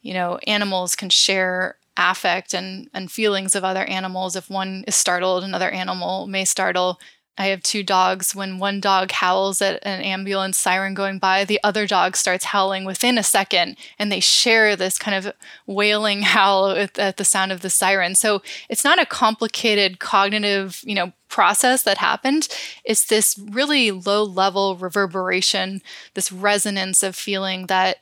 you 0.00 0.14
know, 0.14 0.38
animals 0.46 0.96
can 0.96 1.10
share 1.10 1.76
affect 1.96 2.54
and, 2.54 2.88
and 2.92 3.10
feelings 3.10 3.54
of 3.54 3.64
other 3.64 3.84
animals. 3.84 4.36
If 4.36 4.50
one 4.50 4.84
is 4.86 4.94
startled, 4.94 5.44
another 5.44 5.70
animal 5.70 6.26
may 6.26 6.44
startle. 6.44 6.98
I 7.36 7.46
have 7.46 7.62
two 7.62 7.82
dogs. 7.82 8.34
When 8.34 8.58
one 8.58 8.80
dog 8.80 9.10
howls 9.10 9.60
at 9.60 9.84
an 9.84 10.00
ambulance 10.00 10.56
siren 10.56 10.94
going 10.94 11.18
by, 11.18 11.44
the 11.44 11.58
other 11.64 11.86
dog 11.86 12.16
starts 12.16 12.46
howling 12.46 12.84
within 12.84 13.18
a 13.18 13.24
second, 13.24 13.76
and 13.98 14.10
they 14.10 14.20
share 14.20 14.76
this 14.76 14.98
kind 14.98 15.16
of 15.16 15.34
wailing 15.66 16.22
howl 16.34 16.70
at, 16.70 17.16
the 17.16 17.24
sound 17.24 17.50
of 17.50 17.60
the 17.60 17.70
siren. 17.70 18.14
So 18.14 18.42
it's 18.68 18.84
not 18.84 19.00
a 19.00 19.06
complicated 19.06 19.98
cognitive, 19.98 20.80
you 20.84 20.94
know, 20.94 21.12
process 21.28 21.82
that 21.82 21.98
happened. 21.98 22.46
It's 22.84 23.06
this 23.06 23.36
really 23.36 23.90
low 23.90 24.22
level 24.22 24.76
reverberation, 24.76 25.82
this 26.14 26.30
resonance 26.30 27.02
of 27.02 27.16
feeling 27.16 27.66
that 27.66 27.98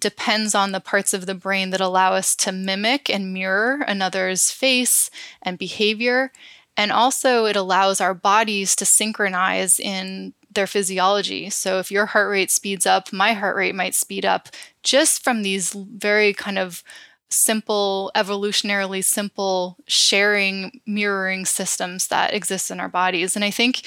depends 0.00 0.54
on 0.54 0.72
the 0.72 0.80
parts 0.80 1.14
of 1.14 1.26
the 1.26 1.34
brain 1.34 1.70
that 1.70 1.80
allow 1.80 2.12
us 2.12 2.34
to 2.36 2.52
mimic 2.52 3.08
and 3.08 3.32
mirror 3.32 3.82
another's 3.86 4.50
face 4.50 5.10
and 5.42 5.58
behavior. 5.58 6.32
And 6.76 6.92
also, 6.92 7.46
it 7.46 7.56
allows 7.56 8.00
our 8.00 8.14
bodies 8.14 8.76
to 8.76 8.84
synchronize 8.84 9.80
in 9.80 10.34
their 10.52 10.66
physiology. 10.66 11.48
So, 11.50 11.78
if 11.78 11.90
your 11.90 12.06
heart 12.06 12.30
rate 12.30 12.50
speeds 12.50 12.84
up, 12.84 13.12
my 13.12 13.32
heart 13.32 13.56
rate 13.56 13.74
might 13.74 13.94
speed 13.94 14.24
up 14.24 14.48
just 14.82 15.24
from 15.24 15.42
these 15.42 15.72
very 15.72 16.34
kind 16.34 16.58
of 16.58 16.82
simple, 17.28 18.10
evolutionarily 18.14 19.02
simple 19.02 19.76
sharing, 19.86 20.80
mirroring 20.86 21.44
systems 21.44 22.08
that 22.08 22.34
exist 22.34 22.70
in 22.70 22.80
our 22.80 22.88
bodies. 22.88 23.36
And 23.36 23.44
I 23.44 23.50
think, 23.50 23.82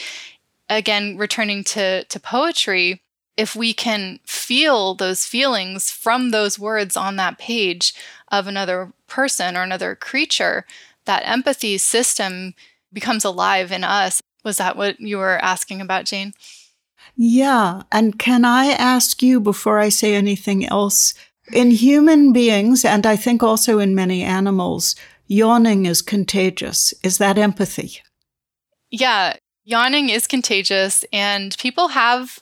again, 0.69 1.17
returning 1.17 1.63
to, 1.65 2.03
to 2.05 2.19
poetry, 2.19 3.01
if 3.39 3.55
we 3.55 3.73
can 3.73 4.19
feel 4.25 4.95
those 4.95 5.23
feelings 5.23 5.89
from 5.89 6.31
those 6.31 6.59
words 6.59 6.97
on 6.97 7.15
that 7.15 7.37
page 7.37 7.93
of 8.33 8.47
another 8.47 8.91
person 9.07 9.55
or 9.55 9.63
another 9.63 9.95
creature, 9.95 10.65
that 11.05 11.23
empathy 11.25 11.77
system 11.77 12.53
becomes 12.91 13.23
alive 13.23 13.71
in 13.71 13.85
us. 13.85 14.21
Was 14.43 14.57
that 14.57 14.75
what 14.75 14.99
you 14.99 15.17
were 15.17 15.37
asking 15.37 15.79
about, 15.79 16.03
Jane? 16.03 16.33
Yeah. 17.15 17.83
And 17.93 18.19
can 18.19 18.43
I 18.43 18.71
ask 18.71 19.23
you 19.23 19.39
before 19.39 19.79
I 19.79 19.87
say 19.87 20.15
anything 20.15 20.65
else? 20.65 21.13
In 21.53 21.71
human 21.71 22.33
beings, 22.33 22.83
and 22.83 23.05
I 23.05 23.15
think 23.15 23.41
also 23.41 23.79
in 23.79 23.95
many 23.95 24.21
animals, 24.21 24.97
yawning 25.27 25.85
is 25.85 26.01
contagious. 26.01 26.93
Is 27.03 27.19
that 27.19 27.37
empathy? 27.37 28.01
Yeah, 28.91 29.37
yawning 29.63 30.09
is 30.09 30.27
contagious, 30.27 31.05
and 31.13 31.57
people 31.57 31.89
have 31.89 32.37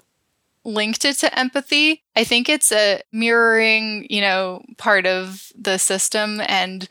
linked 0.67 1.05
it 1.05 1.15
to 1.19 1.39
empathy. 1.39 2.03
I 2.15 2.25
think 2.25 2.49
it's 2.49 2.71
a 2.71 3.01
mirroring, 3.11 4.05
you 4.09 4.21
know, 4.21 4.63
part 4.77 5.07
of 5.07 5.51
the 5.57 5.77
system, 5.77 6.41
and 6.45 6.87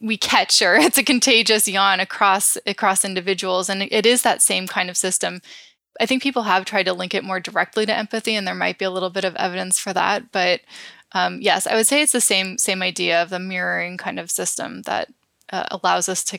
we 0.00 0.16
catch 0.16 0.62
or 0.62 0.74
it's 0.76 0.98
a 0.98 1.02
contagious 1.02 1.68
yawn 1.68 2.00
across 2.00 2.56
across 2.66 3.04
individuals 3.04 3.68
and 3.68 3.82
it 3.82 4.06
is 4.06 4.22
that 4.22 4.40
same 4.40 4.66
kind 4.66 4.88
of 4.88 4.96
system 4.96 5.40
i 6.00 6.06
think 6.06 6.22
people 6.22 6.42
have 6.42 6.64
tried 6.64 6.84
to 6.84 6.92
link 6.92 7.14
it 7.14 7.24
more 7.24 7.40
directly 7.40 7.84
to 7.84 7.96
empathy 7.96 8.36
and 8.36 8.46
there 8.46 8.54
might 8.54 8.78
be 8.78 8.84
a 8.84 8.90
little 8.90 9.10
bit 9.10 9.24
of 9.24 9.34
evidence 9.34 9.76
for 9.76 9.92
that 9.92 10.30
but 10.30 10.60
um, 11.12 11.40
yes 11.40 11.66
i 11.66 11.74
would 11.74 11.86
say 11.86 12.00
it's 12.00 12.12
the 12.12 12.20
same 12.20 12.56
same 12.58 12.80
idea 12.80 13.20
of 13.20 13.30
the 13.30 13.40
mirroring 13.40 13.96
kind 13.96 14.20
of 14.20 14.30
system 14.30 14.82
that 14.82 15.12
uh, 15.50 15.64
allows 15.70 16.08
us 16.08 16.22
to 16.22 16.38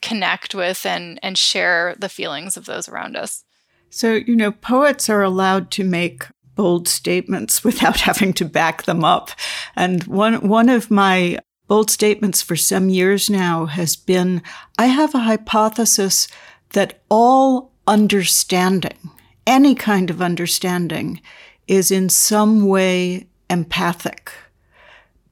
connect 0.00 0.52
with 0.52 0.84
and 0.84 1.20
and 1.22 1.38
share 1.38 1.94
the 1.96 2.08
feelings 2.08 2.56
of 2.56 2.64
those 2.64 2.88
around 2.88 3.16
us 3.16 3.44
so 3.92 4.14
you 4.14 4.34
know 4.34 4.50
poets 4.50 5.08
are 5.08 5.22
allowed 5.22 5.70
to 5.70 5.84
make 5.84 6.24
bold 6.54 6.88
statements 6.88 7.62
without 7.64 8.00
having 8.00 8.32
to 8.32 8.44
back 8.44 8.84
them 8.84 9.04
up 9.04 9.30
and 9.76 10.04
one 10.04 10.48
one 10.48 10.68
of 10.68 10.90
my 10.90 11.38
bold 11.68 11.90
statements 11.90 12.42
for 12.42 12.56
some 12.56 12.88
years 12.88 13.30
now 13.30 13.66
has 13.66 13.96
been 13.96 14.42
I 14.78 14.86
have 14.86 15.14
a 15.14 15.20
hypothesis 15.20 16.28
that 16.70 17.00
all 17.08 17.72
understanding, 17.86 18.98
any 19.46 19.74
kind 19.74 20.10
of 20.10 20.20
understanding, 20.20 21.20
is 21.66 21.90
in 21.90 22.08
some 22.08 22.66
way 22.66 23.26
empathic 23.48 24.32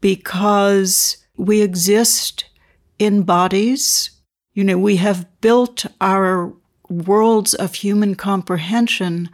because 0.00 1.18
we 1.36 1.62
exist 1.62 2.46
in 2.98 3.22
bodies. 3.22 4.10
You 4.54 4.64
know, 4.64 4.78
we 4.78 4.96
have 4.96 5.26
built 5.40 5.86
our 6.00 6.54
worlds 6.90 7.54
of 7.54 7.76
human 7.76 8.14
comprehension 8.16 9.30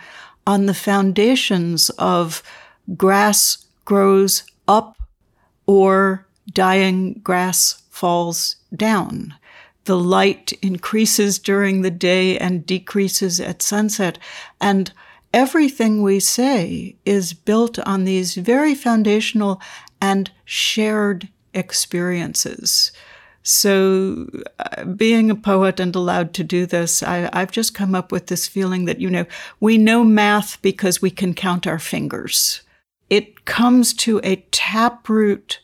on 0.46 0.66
the 0.66 0.74
foundations 0.74 1.90
of 1.98 2.42
grass 2.96 3.66
grows 3.84 4.44
up 4.68 4.96
or 5.66 6.26
dying 6.52 7.14
grass 7.24 7.82
falls 7.90 8.56
down. 8.74 9.34
The 9.84 9.96
light 9.96 10.52
increases 10.62 11.38
during 11.38 11.82
the 11.82 11.90
day 11.90 12.38
and 12.38 12.66
decreases 12.66 13.40
at 13.40 13.62
sunset. 13.62 14.18
And 14.60 14.92
everything 15.32 16.02
we 16.02 16.20
say 16.20 16.96
is 17.04 17.32
built 17.32 17.78
on 17.80 18.04
these 18.04 18.34
very 18.34 18.74
foundational 18.74 19.60
and 20.00 20.30
shared 20.44 21.28
experiences. 21.54 22.92
So, 23.48 24.28
uh, 24.58 24.84
being 24.86 25.30
a 25.30 25.36
poet 25.36 25.78
and 25.78 25.94
allowed 25.94 26.34
to 26.34 26.42
do 26.42 26.66
this, 26.66 27.00
I, 27.00 27.30
I've 27.32 27.52
just 27.52 27.74
come 27.74 27.94
up 27.94 28.10
with 28.10 28.26
this 28.26 28.48
feeling 28.48 28.86
that, 28.86 29.00
you 29.00 29.08
know, 29.08 29.24
we 29.60 29.78
know 29.78 30.02
math 30.02 30.60
because 30.62 31.00
we 31.00 31.12
can 31.12 31.32
count 31.32 31.64
our 31.64 31.78
fingers. 31.78 32.62
It 33.08 33.44
comes 33.44 33.94
to 33.94 34.20
a 34.24 34.44
taproot 34.50 35.60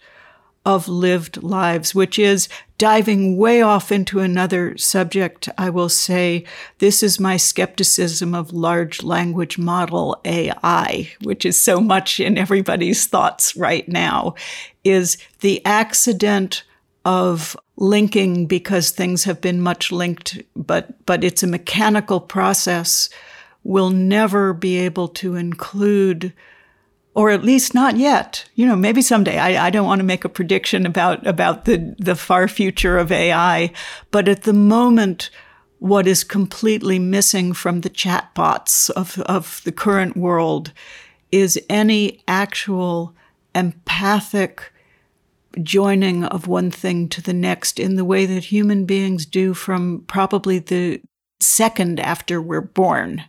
of 0.65 0.87
lived 0.87 1.43
lives, 1.43 1.93
which 1.93 2.21
is 2.21 2.49
diving 2.79 3.37
way 3.37 3.63
off 3.63 3.91
into 3.91 4.21
another 4.21 4.79
subject. 4.79 5.49
I 5.59 5.69
will 5.69 5.89
say 5.89 6.45
this 6.79 7.03
is 7.03 7.19
my 7.19 7.37
skepticism 7.37 8.33
of 8.33 8.53
large 8.53 9.03
language 9.03 9.59
model 9.59 10.21
AI, 10.25 11.11
which 11.21 11.45
is 11.45 11.61
so 11.61 11.81
much 11.81 12.21
in 12.21 12.39
everybody's 12.39 13.09
thoughts 13.09 13.57
right 13.57 13.89
now, 13.89 14.37
is 14.85 15.19
the 15.41 15.67
accident 15.67 16.63
of 17.05 17.57
linking 17.77 18.47
because 18.47 18.91
things 18.91 19.25
have 19.25 19.41
been 19.41 19.61
much 19.61 19.91
linked, 19.91 20.41
but, 20.55 21.05
but 21.07 21.25
it's 21.25 21.43
a 21.43 21.47
mechanical 21.49 22.21
process 22.21 23.09
will 23.65 23.91
never 23.91 24.53
be 24.53 24.79
able 24.79 25.09
to 25.09 25.37
include 25.37 26.33
or 27.15 27.31
at 27.31 27.45
least 27.45 27.75
not 27.75 27.97
yet. 27.97 28.49
You 28.55 28.67
know, 28.67 28.77
maybe 28.77 29.03
someday. 29.03 29.39
I, 29.39 29.67
I, 29.67 29.71
don't 29.71 29.87
want 29.87 29.99
to 29.99 30.05
make 30.05 30.25
a 30.25 30.31
prediction 30.31 30.87
about 30.87 31.27
about 31.27 31.65
the 31.67 31.95
the 31.99 32.17
far 32.17 32.49
future 32.49 32.99
of 32.99 33.13
AI, 33.13 33.73
but 34.11 34.29
at 34.29 34.45
the 34.45 34.55
moment, 34.55 35.31
what 35.79 36.07
is 36.07 36.25
completely 36.25 36.99
missing 36.99 37.53
from 37.53 37.83
the 37.83 37.91
chatbots 37.91 38.89
of 38.91 39.19
of 39.21 39.61
the 39.65 39.73
current 39.73 40.17
world 40.17 40.73
is 41.31 41.61
any 41.69 42.23
actual 42.29 43.15
empathic 43.55 44.72
joining 45.63 46.25
of 46.25 46.47
one 46.47 46.71
thing 46.71 47.09
to 47.11 47.21
the 47.21 47.33
next 47.33 47.79
in 47.79 47.97
the 47.97 48.05
way 48.05 48.27
that 48.27 48.45
human 48.45 48.85
beings 48.85 49.27
do 49.27 49.55
from 49.55 50.05
probably 50.07 50.59
the 50.59 51.01
second 51.41 51.99
after 52.01 52.41
we're 52.41 52.61
born 52.61 53.25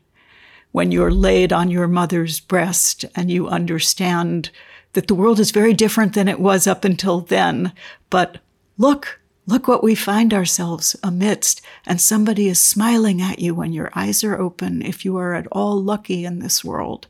when 0.72 0.92
you're 0.92 1.12
laid 1.12 1.54
on 1.54 1.70
your 1.70 1.88
mother's 1.88 2.40
breast 2.40 3.06
and 3.16 3.32
you 3.32 3.48
understand 3.48 4.50
that 4.94 5.08
the 5.08 5.16
world 5.16 5.40
is 5.40 5.52
very 5.52 5.74
different 5.74 6.14
than 6.14 6.28
it 6.28 6.40
was 6.40 6.68
up 6.68 6.84
until 6.84 7.22
then. 7.22 7.72
But 8.10 8.40
look, 8.78 9.20
look 9.46 9.68
what 9.68 9.84
we 9.84 9.96
find 9.96 10.34
ourselves 10.34 10.96
amidst. 11.04 11.62
And 11.86 12.02
somebody 12.02 12.48
is 12.48 12.60
smiling 12.60 13.22
at 13.22 13.40
you 13.40 13.54
when 13.54 13.72
your 13.74 13.92
eyes 13.96 14.24
are 14.24 14.40
open, 14.40 14.82
if 14.82 15.06
you 15.06 15.18
are 15.18 15.34
at 15.34 15.48
all 15.52 15.82
lucky 15.82 16.26
in 16.26 16.40
this 16.40 16.64
world. 16.64 17.08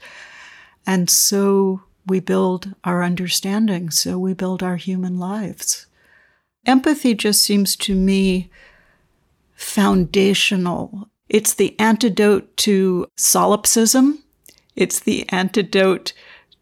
And 0.86 1.10
so 1.10 1.84
we 2.08 2.20
build 2.20 2.76
our 2.84 3.04
understanding, 3.04 3.90
so 3.90 4.18
we 4.20 4.34
build 4.34 4.62
our 4.62 4.78
human 4.78 5.20
lives. 5.20 5.86
Empathy 6.66 7.14
just 7.14 7.42
seems 7.42 7.76
to 7.78 7.96
me 7.96 8.50
foundational 9.56 11.10
it's 11.34 11.56
the 11.56 11.78
antidote 11.80 12.56
to 12.58 13.08
solipsism. 13.18 14.24
It's 14.76 15.00
the 15.00 15.28
antidote 15.30 16.14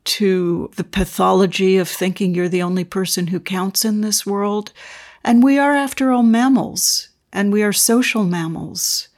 to 0.04 0.72
the 0.78 0.86
pathology 0.86 1.78
of 1.78 1.90
thinking 1.90 2.34
you're 2.34 2.50
the 2.50 2.62
only 2.62 2.86
person 2.86 3.28
who 3.28 3.40
counts 3.40 3.84
in 3.84 4.00
this 4.02 4.26
world. 4.26 4.72
And 5.24 5.44
we 5.44 5.60
are, 5.60 5.76
after 5.76 6.12
all, 6.12 6.24
mammals, 6.24 7.10
and 7.34 7.52
we 7.52 7.64
are 7.64 7.74
social 7.74 8.24
mammals. 8.24 9.10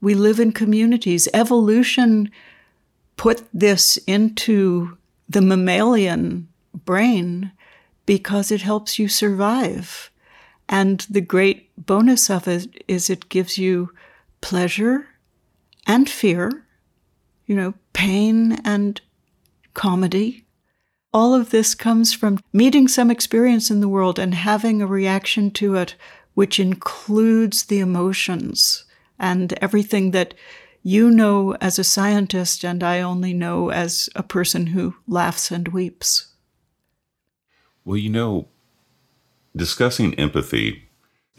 We 0.00 0.14
live 0.14 0.40
in 0.40 0.52
communities. 0.52 1.28
Evolution 1.34 2.30
put 3.16 3.44
this 3.52 3.98
into 4.06 4.96
the 5.32 5.40
mammalian 5.40 6.48
brain 6.74 7.52
because 8.06 8.50
it 8.50 8.62
helps 8.62 8.98
you 8.98 9.08
survive. 9.08 10.10
And 10.68 11.00
the 11.10 11.20
great 11.20 11.70
bonus 11.76 12.30
of 12.30 12.48
it 12.48 12.84
is 12.88 13.10
it 13.10 13.28
gives 13.28 13.58
you 13.58 13.92
pleasure 14.40 15.06
and 15.86 16.08
fear, 16.08 16.64
you 17.46 17.54
know, 17.54 17.74
pain 17.92 18.52
and 18.64 19.00
comedy. 19.74 20.44
All 21.12 21.34
of 21.34 21.50
this 21.50 21.74
comes 21.74 22.12
from 22.12 22.40
meeting 22.52 22.88
some 22.88 23.10
experience 23.10 23.70
in 23.70 23.80
the 23.80 23.88
world 23.88 24.18
and 24.18 24.34
having 24.34 24.80
a 24.80 24.86
reaction 24.86 25.50
to 25.52 25.74
it, 25.76 25.94
which 26.34 26.58
includes 26.58 27.64
the 27.64 27.80
emotions 27.80 28.84
and 29.18 29.52
everything 29.54 30.12
that 30.12 30.34
you 30.82 31.10
know 31.10 31.56
as 31.60 31.78
a 31.78 31.84
scientist 31.84 32.64
and 32.64 32.82
I 32.82 33.00
only 33.00 33.32
know 33.32 33.70
as 33.70 34.08
a 34.14 34.22
person 34.22 34.68
who 34.68 34.94
laughs 35.06 35.50
and 35.50 35.68
weeps. 35.68 36.32
Well, 37.84 37.96
you 37.96 38.10
know, 38.10 38.48
discussing 39.56 40.14
empathy 40.14 40.88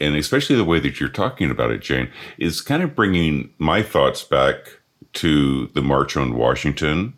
and 0.00 0.16
especially 0.16 0.56
the 0.56 0.64
way 0.64 0.80
that 0.80 0.98
you're 0.98 1.08
talking 1.08 1.50
about 1.50 1.70
it, 1.70 1.80
Jane, 1.80 2.10
is 2.38 2.60
kind 2.60 2.82
of 2.82 2.96
bringing 2.96 3.50
my 3.58 3.82
thoughts 3.82 4.24
back 4.24 4.80
to 5.14 5.68
the 5.68 5.82
March 5.82 6.16
on 6.16 6.36
Washington 6.36 7.14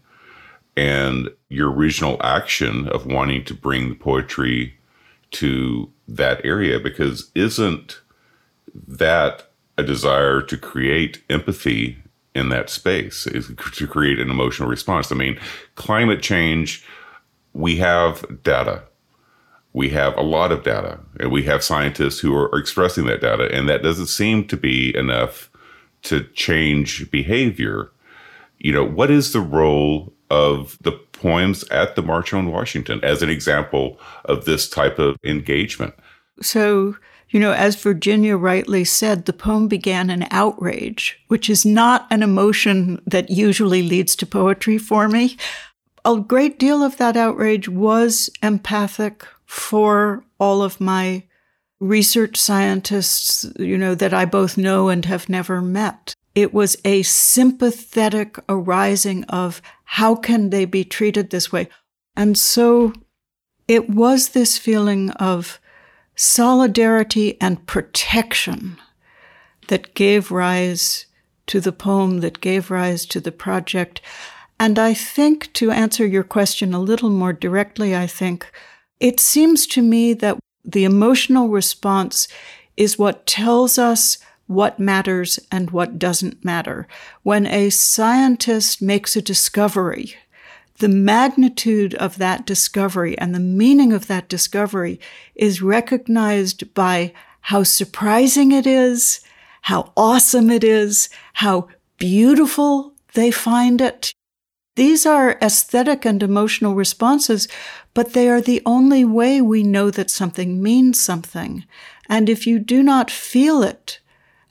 and 0.76 1.30
your 1.48 1.72
original 1.72 2.18
action 2.22 2.88
of 2.88 3.06
wanting 3.06 3.44
to 3.44 3.54
bring 3.54 3.88
the 3.88 3.94
poetry 3.94 4.74
to 5.30 5.90
that 6.06 6.44
area 6.44 6.78
because 6.78 7.30
isn't 7.34 8.00
that 8.86 9.50
a 9.78 9.82
desire 9.82 10.42
to 10.42 10.56
create 10.56 11.22
empathy 11.30 11.96
in 12.36 12.50
that 12.50 12.70
space 12.70 13.26
is 13.26 13.50
to 13.72 13.86
create 13.86 14.18
an 14.18 14.30
emotional 14.30 14.68
response. 14.68 15.10
I 15.10 15.14
mean 15.14 15.38
climate 15.74 16.22
change 16.22 16.84
we 17.56 17.76
have 17.76 18.42
data. 18.42 18.82
We 19.72 19.88
have 19.90 20.16
a 20.16 20.22
lot 20.22 20.52
of 20.52 20.62
data 20.62 20.98
and 21.18 21.32
we 21.32 21.42
have 21.44 21.64
scientists 21.64 22.20
who 22.20 22.34
are 22.36 22.56
expressing 22.58 23.06
that 23.06 23.20
data 23.20 23.48
and 23.52 23.68
that 23.68 23.82
doesn't 23.82 24.06
seem 24.06 24.46
to 24.48 24.56
be 24.56 24.94
enough 24.96 25.50
to 26.02 26.24
change 26.34 27.10
behavior. 27.10 27.90
You 28.58 28.72
know 28.72 28.84
what 28.84 29.10
is 29.10 29.32
the 29.32 29.40
role 29.40 30.12
of 30.30 30.78
the 30.80 30.92
poems 30.92 31.64
at 31.64 31.96
the 31.96 32.02
march 32.02 32.34
on 32.34 32.50
washington 32.50 33.02
as 33.02 33.22
an 33.22 33.30
example 33.30 33.98
of 34.24 34.44
this 34.44 34.68
type 34.68 34.98
of 34.98 35.16
engagement? 35.24 35.94
So 36.42 36.96
you 37.30 37.40
know 37.40 37.52
as 37.52 37.76
virginia 37.76 38.36
rightly 38.36 38.84
said 38.84 39.24
the 39.24 39.32
poem 39.32 39.68
began 39.68 40.10
an 40.10 40.26
outrage 40.30 41.18
which 41.28 41.50
is 41.50 41.64
not 41.64 42.06
an 42.10 42.22
emotion 42.22 43.00
that 43.06 43.30
usually 43.30 43.82
leads 43.82 44.16
to 44.16 44.26
poetry 44.26 44.78
for 44.78 45.08
me 45.08 45.36
a 46.04 46.20
great 46.20 46.58
deal 46.58 46.84
of 46.84 46.98
that 46.98 47.16
outrage 47.16 47.68
was 47.68 48.30
empathic 48.40 49.26
for 49.44 50.24
all 50.38 50.62
of 50.62 50.80
my 50.80 51.24
research 51.80 52.36
scientists, 52.36 53.44
you 53.58 53.76
know, 53.76 53.94
that 53.94 54.14
I 54.14 54.24
both 54.24 54.56
know 54.56 54.88
and 54.88 55.04
have 55.04 55.28
never 55.28 55.60
met. 55.60 56.14
It 56.34 56.54
was 56.54 56.76
a 56.84 57.02
sympathetic 57.02 58.38
arising 58.48 59.24
of 59.24 59.60
how 59.84 60.14
can 60.14 60.50
they 60.50 60.64
be 60.64 60.84
treated 60.84 61.30
this 61.30 61.50
way? 61.50 61.68
And 62.16 62.36
so 62.36 62.92
it 63.68 63.90
was 63.90 64.30
this 64.30 64.58
feeling 64.58 65.10
of 65.12 65.60
solidarity 66.16 67.40
and 67.40 67.66
protection 67.66 68.78
that 69.68 69.94
gave 69.94 70.30
rise 70.30 71.06
to 71.46 71.60
the 71.60 71.72
poem, 71.72 72.20
that 72.20 72.40
gave 72.40 72.70
rise 72.70 73.06
to 73.06 73.20
the 73.20 73.32
project. 73.32 74.00
And 74.58 74.78
I 74.78 74.94
think 74.94 75.52
to 75.54 75.70
answer 75.70 76.06
your 76.06 76.24
question 76.24 76.74
a 76.74 76.80
little 76.80 77.10
more 77.10 77.32
directly, 77.32 77.94
I 77.94 78.06
think 78.06 78.50
it 78.98 79.20
seems 79.20 79.66
to 79.68 79.82
me 79.82 80.14
that 80.14 80.38
the 80.64 80.84
emotional 80.84 81.48
response 81.48 82.26
is 82.76 82.98
what 82.98 83.26
tells 83.26 83.78
us 83.78 84.18
what 84.46 84.78
matters 84.78 85.38
and 85.50 85.70
what 85.70 85.98
doesn't 85.98 86.44
matter. 86.44 86.86
When 87.22 87.46
a 87.46 87.70
scientist 87.70 88.80
makes 88.80 89.16
a 89.16 89.22
discovery, 89.22 90.14
the 90.78 90.88
magnitude 90.88 91.94
of 91.94 92.18
that 92.18 92.46
discovery 92.46 93.16
and 93.18 93.34
the 93.34 93.40
meaning 93.40 93.92
of 93.92 94.06
that 94.06 94.28
discovery 94.28 95.00
is 95.34 95.62
recognized 95.62 96.74
by 96.74 97.12
how 97.42 97.62
surprising 97.62 98.52
it 98.52 98.66
is, 98.66 99.20
how 99.62 99.92
awesome 99.96 100.50
it 100.50 100.64
is, 100.64 101.08
how 101.34 101.68
beautiful 101.98 102.92
they 103.14 103.30
find 103.30 103.80
it. 103.80 104.12
These 104.74 105.06
are 105.06 105.38
aesthetic 105.40 106.04
and 106.04 106.22
emotional 106.22 106.74
responses, 106.74 107.48
but 107.94 108.12
they 108.12 108.28
are 108.28 108.42
the 108.42 108.60
only 108.66 109.04
way 109.04 109.40
we 109.40 109.62
know 109.62 109.90
that 109.90 110.10
something 110.10 110.62
means 110.62 111.00
something. 111.00 111.64
And 112.08 112.28
if 112.28 112.46
you 112.46 112.58
do 112.58 112.82
not 112.82 113.10
feel 113.10 113.62
it 113.62 114.00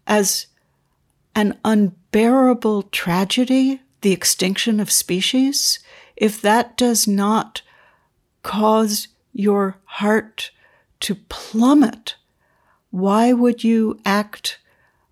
as 0.07 0.47
an 1.35 1.57
unbearable 1.63 2.83
tragedy, 2.83 3.81
the 4.01 4.13
extinction 4.13 4.79
of 4.79 4.91
species, 4.91 5.79
if 6.15 6.41
that 6.41 6.77
does 6.77 7.07
not 7.07 7.61
cause 8.43 9.09
your 9.33 9.77
heart 9.85 10.51
to 11.01 11.15
plummet, 11.15 12.15
why 12.91 13.33
would 13.33 13.63
you 13.63 13.99
act 14.05 14.59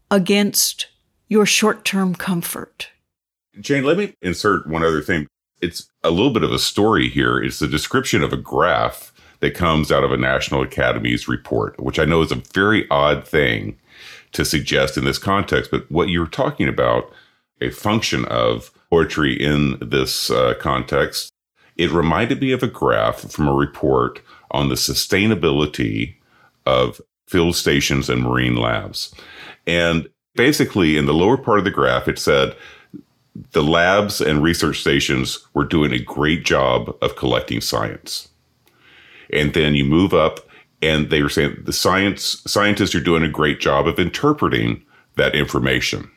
against 0.10 0.88
your 1.28 1.46
short 1.46 1.84
term 1.84 2.16
comfort? 2.16 2.90
Jane, 3.60 3.84
let 3.84 3.98
me 3.98 4.16
insert 4.22 4.68
one 4.68 4.84
other 4.84 5.02
thing. 5.02 5.28
It's 5.62 5.90
a 6.04 6.12
little 6.12 6.32
bit 6.32 6.44
of 6.44 6.52
a 6.52 6.60
story 6.60 7.10
here. 7.10 7.40
It's 7.40 7.62
a 7.62 7.68
description 7.68 8.24
of 8.24 8.34
a 8.34 8.38
graph 8.38 9.14
that 9.40 9.54
comes 9.56 9.92
out 9.92 10.04
of 10.04 10.12
a 10.12 10.18
National 10.18 10.64
Academy's 10.64 11.28
report, 11.28 11.80
which 11.80 12.00
I 12.00 12.06
know 12.06 12.22
is 12.22 12.32
a 12.32 12.42
very 12.54 12.88
odd 12.90 13.28
thing 13.28 13.78
to 14.32 14.46
suggest 14.46 14.98
in 14.98 15.06
this 15.06 15.18
context. 15.18 15.70
But 15.70 15.90
what 15.92 16.10
you're 16.10 16.28
talking 16.28 16.68
about, 16.68 17.12
a 17.62 17.70
function 17.70 18.26
of 18.26 18.72
poetry 18.94 19.34
in 19.34 19.76
this 19.82 20.30
uh, 20.30 20.54
context, 20.60 21.32
it 21.78 21.90
reminded 21.90 22.40
me 22.40 22.52
of 22.52 22.62
a 22.62 22.68
graph 22.68 23.22
from 23.32 23.48
a 23.48 23.54
report 23.54 24.22
on 24.52 24.70
the 24.70 24.76
sustainability 24.76 26.16
of 26.68 27.02
field 27.28 27.56
stations 27.56 28.08
and 28.08 28.22
marine 28.22 28.56
labs. 28.56 29.12
And 29.66 30.08
basically, 30.36 30.96
in 30.96 31.08
the 31.08 31.14
lower 31.14 31.38
part 31.38 31.58
of 31.58 31.66
the 31.66 31.72
graph, 31.72 32.08
it 32.08 32.20
said 32.20 32.56
the 33.54 33.64
labs 33.64 34.22
and 34.22 34.44
research 34.44 34.80
stations 34.82 35.44
were 35.56 35.66
doing 35.66 35.92
a 35.92 35.98
great 35.98 36.46
job 36.46 36.96
of 37.02 37.16
collecting 37.16 37.62
science. 37.62 38.30
And 39.32 39.56
then 39.56 39.74
you 39.74 39.86
move 39.86 40.14
up, 40.14 40.42
and 40.84 41.10
they 41.10 41.24
were 41.24 41.30
saying 41.30 41.64
the 41.66 41.74
science 41.74 42.44
scientists 42.46 42.94
are 42.94 43.10
doing 43.10 43.24
a 43.24 43.38
great 43.40 43.60
job 43.60 43.88
of 43.88 43.98
interpreting 43.98 44.84
that 45.16 45.34
information. 45.34 46.12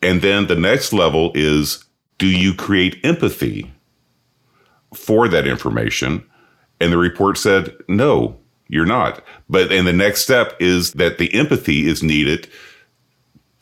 And 0.00 0.22
then 0.22 0.46
the 0.46 0.62
next 0.70 0.92
level 0.92 1.32
is 1.34 1.84
do 2.22 2.28
you 2.28 2.54
create 2.54 3.00
empathy 3.02 3.68
for 4.94 5.26
that 5.26 5.44
information? 5.44 6.24
And 6.80 6.92
the 6.92 6.96
report 6.96 7.36
said, 7.36 7.74
no, 7.88 8.38
you're 8.68 8.86
not. 8.86 9.24
But 9.50 9.72
and 9.72 9.88
the 9.88 9.92
next 9.92 10.20
step 10.20 10.54
is 10.60 10.92
that 10.92 11.18
the 11.18 11.34
empathy 11.34 11.88
is 11.88 12.00
needed 12.00 12.46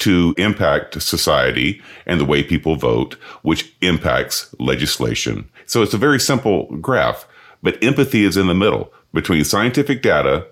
to 0.01 0.35
impact 0.37 1.01
society 1.01 1.81
and 2.05 2.21
the 2.21 2.27
way 2.27 2.43
people 2.43 2.77
vote, 2.77 3.15
which 3.41 3.75
impacts 3.81 4.55
legislation. 4.59 5.49
So 5.65 5.81
it's 5.81 5.95
a 5.95 5.99
very 5.99 6.21
simple 6.21 6.67
graph, 6.83 7.27
but 7.63 7.83
empathy 7.83 8.25
is 8.27 8.37
in 8.37 8.47
the 8.47 8.55
middle 8.55 8.93
between 9.15 9.45
scientific 9.45 10.03
data 10.03 10.47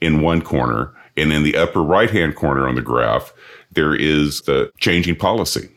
in 0.00 0.20
one 0.20 0.42
corner 0.42 0.92
and 1.16 1.32
in 1.32 1.44
the 1.44 1.56
upper 1.56 1.80
right 1.80 2.10
hand 2.10 2.34
corner 2.34 2.66
on 2.66 2.74
the 2.74 2.82
graph, 2.82 3.32
there 3.70 3.94
is 3.94 4.40
the 4.42 4.72
changing 4.80 5.14
policy 5.14 5.70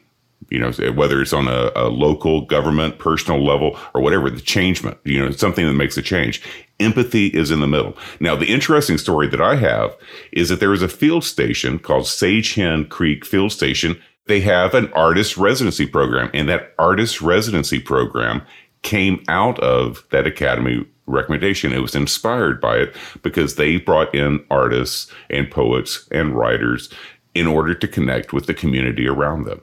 you 0.49 0.59
know, 0.59 0.71
whether 0.91 1.21
it's 1.21 1.33
on 1.33 1.47
a, 1.47 1.71
a, 1.75 1.89
local 1.89 2.41
government, 2.41 2.99
personal 2.99 3.43
level, 3.43 3.77
or 3.93 4.01
whatever, 4.01 4.29
the 4.29 4.41
changement, 4.41 4.97
you 5.03 5.19
know, 5.19 5.31
something 5.31 5.65
that 5.65 5.73
makes 5.73 5.97
a 5.97 6.01
change. 6.01 6.41
Empathy 6.79 7.27
is 7.27 7.51
in 7.51 7.59
the 7.59 7.67
middle. 7.67 7.95
Now, 8.19 8.35
the 8.35 8.51
interesting 8.51 8.97
story 8.97 9.27
that 9.27 9.41
I 9.41 9.55
have 9.55 9.95
is 10.31 10.49
that 10.49 10.59
there 10.59 10.73
is 10.73 10.81
a 10.81 10.87
field 10.87 11.23
station 11.23 11.77
called 11.77 12.05
Sagehen 12.05 12.87
Creek 12.89 13.25
Field 13.25 13.51
Station. 13.51 14.01
They 14.27 14.39
have 14.41 14.73
an 14.73 14.91
artist 14.93 15.37
residency 15.37 15.85
program, 15.85 16.29
and 16.33 16.47
that 16.49 16.73
artist 16.79 17.21
residency 17.21 17.79
program 17.79 18.41
came 18.81 19.23
out 19.27 19.59
of 19.59 20.05
that 20.11 20.25
academy 20.25 20.85
recommendation. 21.05 21.73
It 21.73 21.81
was 21.81 21.95
inspired 21.95 22.61
by 22.61 22.77
it 22.77 22.95
because 23.23 23.55
they 23.55 23.77
brought 23.77 24.13
in 24.15 24.45
artists 24.49 25.11
and 25.29 25.49
poets 25.49 26.07
and 26.11 26.35
writers 26.35 26.89
in 27.35 27.47
order 27.47 27.73
to 27.73 27.87
connect 27.87 28.33
with 28.33 28.45
the 28.45 28.53
community 28.53 29.07
around 29.07 29.45
them. 29.45 29.61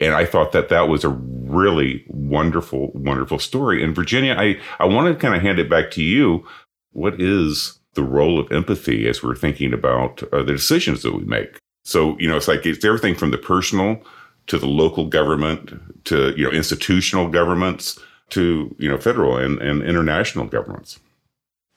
And 0.00 0.14
I 0.14 0.24
thought 0.24 0.52
that 0.52 0.68
that 0.68 0.88
was 0.88 1.04
a 1.04 1.08
really 1.08 2.04
wonderful, 2.08 2.90
wonderful 2.94 3.38
story. 3.38 3.82
And 3.82 3.94
Virginia, 3.94 4.34
I, 4.38 4.58
I 4.78 4.86
want 4.86 5.12
to 5.12 5.20
kind 5.20 5.34
of 5.34 5.42
hand 5.42 5.58
it 5.58 5.70
back 5.70 5.90
to 5.92 6.02
you. 6.02 6.46
What 6.92 7.20
is 7.20 7.78
the 7.94 8.04
role 8.04 8.38
of 8.38 8.50
empathy 8.52 9.08
as 9.08 9.22
we're 9.22 9.34
thinking 9.34 9.72
about 9.72 10.22
uh, 10.32 10.42
the 10.42 10.52
decisions 10.52 11.02
that 11.02 11.14
we 11.14 11.24
make? 11.24 11.58
So, 11.84 12.18
you 12.18 12.28
know, 12.28 12.36
it's 12.36 12.48
like 12.48 12.66
it's 12.66 12.84
everything 12.84 13.14
from 13.14 13.30
the 13.30 13.38
personal 13.38 14.00
to 14.48 14.58
the 14.58 14.66
local 14.66 15.06
government 15.06 16.04
to, 16.04 16.34
you 16.36 16.44
know, 16.44 16.50
institutional 16.50 17.28
governments 17.28 17.98
to, 18.30 18.74
you 18.78 18.88
know, 18.88 18.98
federal 18.98 19.36
and, 19.36 19.60
and 19.60 19.82
international 19.82 20.46
governments. 20.46 20.98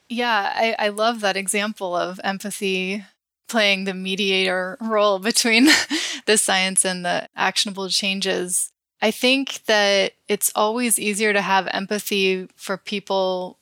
Yeah, 0.10 0.52
I, 0.56 0.76
I 0.80 0.90
love 0.90 1.22
that 1.22 1.38
example 1.38 1.96
of 1.96 2.20
empathy 2.24 3.04
playing 3.48 3.84
the 3.84 3.94
mediator 3.94 4.78
role 4.82 5.20
between 5.20 5.68
the 6.30 6.38
science 6.38 6.86
and 6.86 7.04
the 7.04 7.28
actionable 7.36 7.90
changes. 7.90 8.72
I 9.02 9.10
think 9.10 9.66
that 9.66 10.14
it's 10.28 10.52
always 10.54 11.00
easier 11.00 11.34
to 11.34 11.42
have 11.42 11.68
empathy 11.72 12.48
for 12.56 12.78
people, 12.78 13.58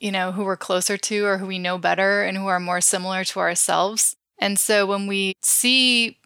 you 0.00 0.10
know, 0.10 0.32
who 0.32 0.42
we're 0.42 0.56
closer 0.56 0.96
to 0.96 1.26
or 1.26 1.36
who 1.36 1.46
we 1.46 1.58
know 1.58 1.76
better 1.76 2.22
and 2.22 2.38
who 2.38 2.46
are 2.46 2.58
more 2.58 2.80
similar 2.80 3.24
to 3.24 3.40
ourselves. 3.40 4.16
And 4.38 4.58
so 4.58 4.86
when 4.86 5.06
we 5.06 5.34
see 5.42 6.16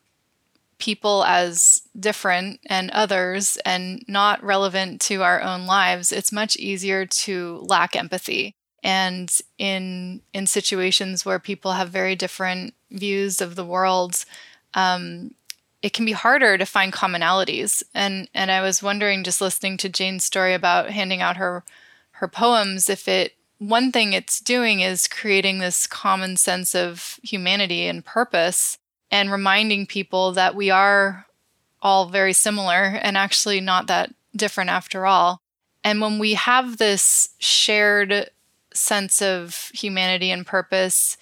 people 0.79 1.25
as 1.25 1.83
different 1.99 2.61
and 2.67 2.89
others 2.93 3.59
and 3.65 4.05
not 4.07 4.45
relevant 4.45 5.01
to 5.01 5.25
our 5.25 5.43
own 5.43 5.67
lives, 5.67 6.13
it's 6.13 6.31
much 6.31 6.55
easier 6.55 7.07
to 7.07 7.59
lack 7.65 7.97
empathy 7.97 8.55
and 8.85 9.37
in 9.59 10.21
in 10.33 10.47
situations 10.47 11.25
where 11.25 11.41
people 11.41 11.73
have 11.73 11.89
very 11.89 12.15
different 12.15 12.75
views 12.93 13.41
of 13.41 13.57
the 13.57 13.65
world 13.65 14.25
um, 14.75 15.33
it 15.87 15.93
can 15.93 16.05
be 16.05 16.11
harder 16.11 16.59
to 16.59 16.67
find 16.67 16.93
commonalities. 16.93 17.81
And 17.95 18.29
and 18.35 18.51
i 18.51 18.61
was 18.61 18.83
wondering 18.83 19.23
just 19.23 19.41
listening 19.41 19.77
to 19.79 19.89
jane's 19.89 20.25
story 20.25 20.53
about 20.53 20.91
handing 20.91 21.23
out 21.23 21.37
her 21.37 21.63
her 22.19 22.27
poems 22.27 22.91
if 22.91 23.07
it 23.07 23.35
one 23.59 23.93
thing 23.93 24.13
it's 24.13 24.41
doing 24.41 24.81
is 24.81 25.07
creating 25.07 25.61
this 25.61 25.87
common 25.87 26.37
sense 26.37 26.75
of 26.75 27.21
humanity 27.23 27.87
and 27.87 28.05
purpose 28.05 28.79
and 29.13 29.31
reminding 29.31 29.87
people 29.87 30.33
that 30.33 30.57
we 30.57 30.71
are 30.71 31.27
all 31.81 32.09
very 32.09 32.33
similar 32.33 32.99
and 33.01 33.17
actually 33.17 33.61
not 33.61 33.87
that 33.87 34.13
different 34.35 34.69
after 34.69 35.07
all. 35.07 35.41
And 35.85 36.01
when 36.01 36.19
we 36.19 36.35
have 36.35 36.77
this 36.77 37.31
shared 37.39 38.29
sense 38.75 39.23
of 39.23 39.71
humanity 39.73 40.31
and 40.31 40.45
purpose, 40.45 41.17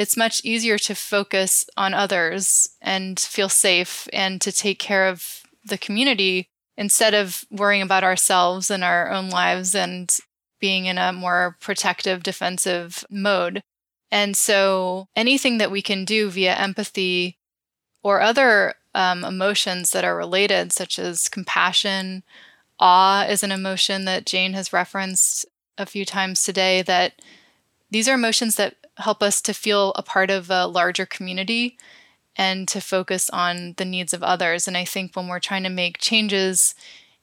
it's 0.00 0.16
much 0.16 0.40
easier 0.42 0.78
to 0.78 0.94
focus 0.94 1.66
on 1.76 1.92
others 1.92 2.70
and 2.80 3.20
feel 3.20 3.50
safe 3.50 4.08
and 4.14 4.40
to 4.40 4.50
take 4.50 4.78
care 4.78 5.06
of 5.06 5.42
the 5.62 5.76
community 5.76 6.48
instead 6.78 7.12
of 7.12 7.44
worrying 7.50 7.82
about 7.82 8.02
ourselves 8.02 8.70
and 8.70 8.82
our 8.82 9.10
own 9.10 9.28
lives 9.28 9.74
and 9.74 10.16
being 10.58 10.86
in 10.86 10.96
a 10.96 11.12
more 11.12 11.58
protective, 11.60 12.22
defensive 12.22 13.04
mode. 13.10 13.60
And 14.10 14.34
so 14.34 15.06
anything 15.14 15.58
that 15.58 15.70
we 15.70 15.82
can 15.82 16.06
do 16.06 16.30
via 16.30 16.54
empathy 16.54 17.36
or 18.02 18.22
other 18.22 18.76
um, 18.94 19.22
emotions 19.22 19.90
that 19.90 20.06
are 20.06 20.16
related, 20.16 20.72
such 20.72 20.98
as 20.98 21.28
compassion, 21.28 22.22
awe 22.78 23.26
is 23.28 23.42
an 23.42 23.52
emotion 23.52 24.06
that 24.06 24.24
Jane 24.24 24.54
has 24.54 24.72
referenced 24.72 25.44
a 25.76 25.84
few 25.84 26.06
times 26.06 26.42
today 26.42 26.80
that 26.80 27.20
these 27.90 28.08
are 28.08 28.14
emotions 28.14 28.56
that 28.56 28.76
help 29.00 29.22
us 29.22 29.40
to 29.42 29.54
feel 29.54 29.92
a 29.96 30.02
part 30.02 30.30
of 30.30 30.50
a 30.50 30.66
larger 30.66 31.06
community 31.06 31.78
and 32.36 32.68
to 32.68 32.80
focus 32.80 33.28
on 33.30 33.74
the 33.76 33.84
needs 33.84 34.12
of 34.12 34.22
others. 34.22 34.68
And 34.68 34.76
I 34.76 34.84
think 34.84 35.14
when 35.14 35.28
we're 35.28 35.40
trying 35.40 35.64
to 35.64 35.68
make 35.68 35.98
changes 35.98 36.74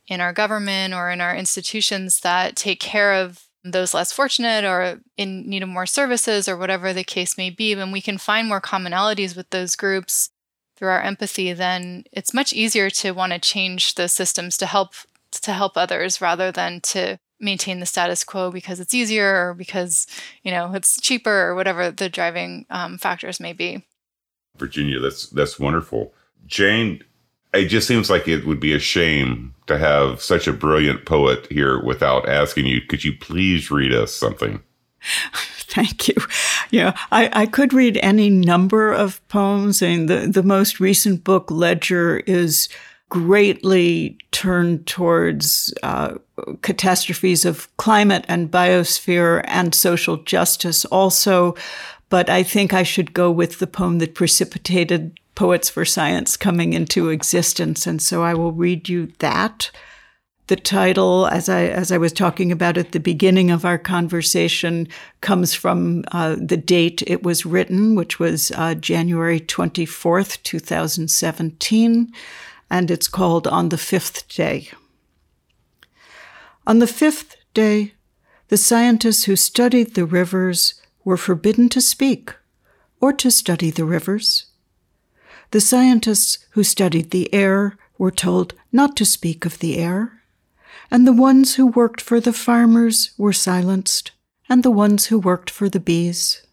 in 0.08 0.22
our 0.22 0.34
government 0.34 0.94
or 0.94 1.10
in 1.12 1.22
our 1.22 1.36
institutions 1.36 2.22
that 2.22 2.56
take 2.56 2.80
care 2.80 3.14
of 3.14 3.44
those 3.64 3.94
less 3.94 4.12
fortunate 4.12 4.64
or 4.64 5.02
in 5.18 5.50
need 5.50 5.64
of 5.64 5.70
more 5.70 5.86
services 5.86 6.48
or 6.48 6.56
whatever 6.56 6.94
the 6.94 7.04
case 7.04 7.38
may 7.38 7.50
be, 7.50 7.76
when 7.76 7.92
we 7.92 8.02
can 8.02 8.18
find 8.18 8.48
more 8.48 8.62
commonalities 8.62 9.36
with 9.36 9.50
those 9.50 9.76
groups 9.76 10.30
through 10.76 10.90
our 10.90 11.02
empathy, 11.02 11.54
then 11.54 12.04
it's 12.12 12.34
much 12.34 12.54
easier 12.54 12.90
to 12.90 13.12
want 13.12 13.34
to 13.34 13.40
change 13.40 13.96
the 13.96 14.08
systems 14.08 14.58
to 14.58 14.66
help 14.66 14.94
to 15.32 15.52
help 15.52 15.76
others 15.76 16.22
rather 16.22 16.52
than 16.52 16.80
to 16.80 17.20
maintain 17.40 17.80
the 17.80 17.86
status 17.86 18.24
quo 18.24 18.52
because 18.52 18.80
it's 18.80 18.94
easier 18.94 19.50
or 19.50 19.54
because 19.54 20.08
you 20.44 20.52
know 20.52 20.74
it's 20.74 21.00
cheaper 21.00 21.48
or 21.48 21.56
whatever 21.56 21.92
the 21.92 22.10
driving 22.10 22.66
um, 22.70 22.98
factors 22.98 23.40
may 23.40 23.54
be 23.54 23.86
virginia 24.58 25.00
that's 25.00 25.28
that's 25.30 25.60
wonderful 25.60 26.14
jane 26.46 27.04
it 27.54 27.68
just 27.68 27.88
seems 27.88 28.10
like 28.10 28.28
it 28.28 28.46
would 28.46 28.60
be 28.60 28.74
a 28.74 28.80
shame 28.80 29.54
to 29.68 29.78
have 29.78 30.22
such 30.22 30.48
a 30.48 30.54
brilliant 30.54 31.06
poet 31.06 31.48
here 31.50 31.82
without 31.84 32.28
asking 32.28 32.66
you 32.66 32.82
could 32.82 33.04
you 33.04 33.16
please 33.18 33.72
read 33.72 33.94
us 33.94 34.14
something 34.14 34.62
Thank 35.68 36.08
you. 36.08 36.16
Yeah, 36.72 36.98
I, 37.12 37.30
I 37.34 37.46
could 37.46 37.74
read 37.74 38.00
any 38.02 38.30
number 38.30 38.94
of 38.94 39.26
poems. 39.28 39.84
I 39.84 39.88
mean, 39.88 40.06
the, 40.06 40.28
the 40.28 40.44
most 40.44 40.80
recent 40.80 41.24
book, 41.24 41.52
Ledger, 41.52 42.20
is 42.20 42.70
greatly 43.10 44.18
turned 44.32 44.88
towards 44.88 45.74
uh, 45.84 46.16
catastrophes 46.62 47.46
of 47.46 47.76
climate 47.78 48.26
and 48.28 48.52
biosphere 48.52 49.44
and 49.46 49.74
social 49.74 50.18
justice 50.18 50.86
also. 50.86 51.56
But 52.10 52.30
I 52.30 52.44
think 52.44 52.74
I 52.74 52.84
should 52.84 53.14
go 53.14 53.30
with 53.32 53.60
the 53.60 53.68
poem 53.68 54.00
that 54.00 54.16
precipitated 54.16 55.20
Poets 55.36 55.70
for 55.70 55.86
Science 55.86 56.38
coming 56.38 56.74
into 56.74 57.10
existence. 57.10 57.86
And 57.86 58.02
so 58.02 58.24
I 58.24 58.34
will 58.34 58.54
read 58.54 58.90
you 58.90 59.12
that. 59.20 59.70
The 60.48 60.56
title, 60.56 61.28
as 61.28 61.50
I 61.50 61.64
as 61.66 61.92
I 61.92 61.98
was 61.98 62.14
talking 62.14 62.54
about 62.54 62.78
at 62.78 62.94
the 62.94 63.02
beginning 63.02 63.52
of 63.52 63.66
our 63.66 63.78
conversation, 63.78 64.88
comes 65.20 65.54
from 65.54 66.06
uh, 66.14 66.38
the 66.40 66.56
date 66.56 67.04
it 67.06 67.22
was 67.22 67.46
written, 67.46 67.96
which 67.96 68.18
was 68.18 68.54
uh, 68.56 68.74
January 68.76 69.42
twenty 69.42 69.86
fourth, 69.86 70.42
two 70.44 70.60
thousand 70.60 71.10
seventeen 71.10 72.14
and 72.70 72.92
it's 72.92 73.08
called 73.08 73.48
On 73.48 73.70
the 73.70 73.78
Fifth 73.78 74.28
Day. 74.28 74.70
On 76.68 76.80
the 76.80 76.86
fifth 76.86 77.38
day, 77.54 77.94
the 78.50 78.58
scientists 78.58 79.24
who 79.24 79.38
studied 79.38 79.96
the 79.96 80.06
rivers 80.06 80.74
were 81.06 81.16
forbidden 81.16 81.70
to 81.70 81.80
speak 81.80 82.36
or 83.00 83.14
to 83.14 83.32
study 83.32 83.72
the 83.72 83.86
rivers. 83.86 84.48
The 85.52 85.62
scientists 85.62 86.40
who 86.52 86.66
studied 86.66 87.12
the 87.12 87.34
air 87.34 87.78
were 87.98 88.12
told 88.12 88.54
not 88.74 88.98
to 88.98 89.06
speak 89.06 89.46
of 89.46 89.60
the 89.60 89.78
air, 89.78 90.24
and 90.92 91.08
the 91.08 91.14
ones 91.14 91.56
who 91.56 91.68
worked 91.68 92.02
for 92.02 92.20
the 92.20 92.34
farmers 92.34 93.12
were 93.18 93.32
silenced 93.32 94.12
and 94.50 94.62
the 94.62 94.70
ones 94.70 95.06
who 95.06 95.20
worked 95.20 95.50
for 95.50 95.70
the 95.70 95.80
bees. 95.80 96.46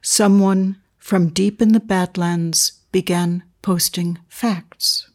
Someone 0.00 0.76
from 0.96 1.30
deep 1.30 1.60
in 1.60 1.72
the 1.72 1.80
Badlands 1.80 2.82
began 2.92 3.42
posting 3.62 4.18
facts. 4.28 5.10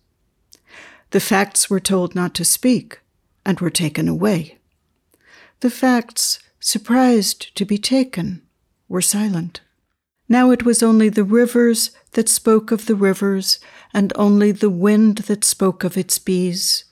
The 1.12 1.22
facts 1.22 1.70
were 1.70 1.80
told 1.80 2.16
not 2.16 2.34
to 2.36 2.43
speak 2.43 2.99
and 3.46 3.60
were 3.60 3.70
taken 3.70 4.08
away. 4.08 4.58
The 5.60 5.70
facts, 5.70 6.39
surprised 6.60 7.56
to 7.56 7.66
be 7.66 7.78
taken, 7.78 8.41
were 8.88 9.02
silent. 9.02 9.62
Now 10.30 10.52
it 10.52 10.64
was 10.64 10.82
only 10.82 11.10
the 11.10 11.24
rivers 11.24 11.91
that 12.14 12.30
spoke 12.30 12.72
of 12.72 12.86
the 12.86 12.96
rivers, 12.96 13.60
and 13.94 14.14
only 14.16 14.52
the 14.52 14.70
wind 14.70 15.18
that 15.30 15.44
spoke 15.44 15.84
of 15.84 15.98
its 15.98 16.18
bees, 16.20 16.86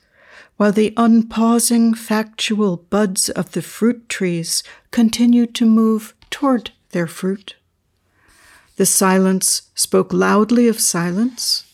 while 0.56 0.72
the 0.72 0.92
unpausing 0.96 1.94
factual 1.94 2.76
buds 2.76 3.28
of 3.30 3.52
the 3.52 3.62
fruit 3.62 4.08
trees 4.08 4.62
continued 4.90 5.54
to 5.56 5.66
move 5.66 6.14
toward 6.30 6.70
their 6.90 7.06
fruit. 7.06 7.56
The 8.76 8.86
silence 8.86 9.70
spoke 9.74 10.12
loudly 10.12 10.68
of 10.68 10.80
silence, 10.80 11.64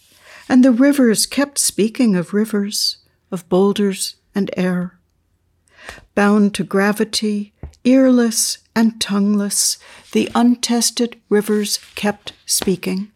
and 0.49 0.65
the 0.65 0.73
rivers 0.73 1.27
kept 1.27 1.59
speaking 1.59 2.17
of 2.17 2.33
rivers, 2.33 2.99
of 3.31 3.49
boulders 3.49 4.15
and 4.39 4.51
air. 4.57 4.97
Bound 6.15 6.55
to 6.55 6.65
gravity, 6.65 7.53
earless 7.85 8.59
and 8.75 9.01
tongueless, 9.01 9.79
the 10.13 10.31
untested 10.35 11.21
rivers 11.29 11.79
kept 11.97 12.33
speaking. 12.47 13.11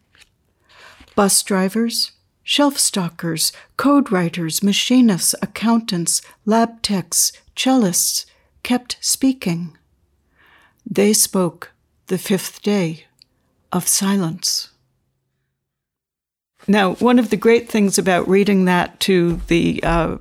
Bus 1.15 1.41
drivers, 1.41 2.11
shelf 2.43 2.77
stockers, 2.77 3.53
code 3.77 4.11
writers, 4.11 4.61
machinists, 4.61 5.33
accountants, 5.41 6.21
lab 6.45 6.81
techs, 6.81 7.31
cellists 7.55 8.25
kept 8.61 8.97
speaking. 8.99 9.77
They 10.85 11.13
spoke 11.13 11.71
the 12.07 12.17
fifth 12.17 12.61
day 12.61 13.05
of 13.71 13.87
silence. 13.87 14.69
Now, 16.67 16.95
one 16.95 17.19
of 17.19 17.29
the 17.29 17.37
great 17.37 17.69
things 17.69 17.97
about 17.97 18.27
reading 18.27 18.65
that 18.65 18.99
to 19.01 19.41
the 19.47 19.81
uh, 19.83 20.17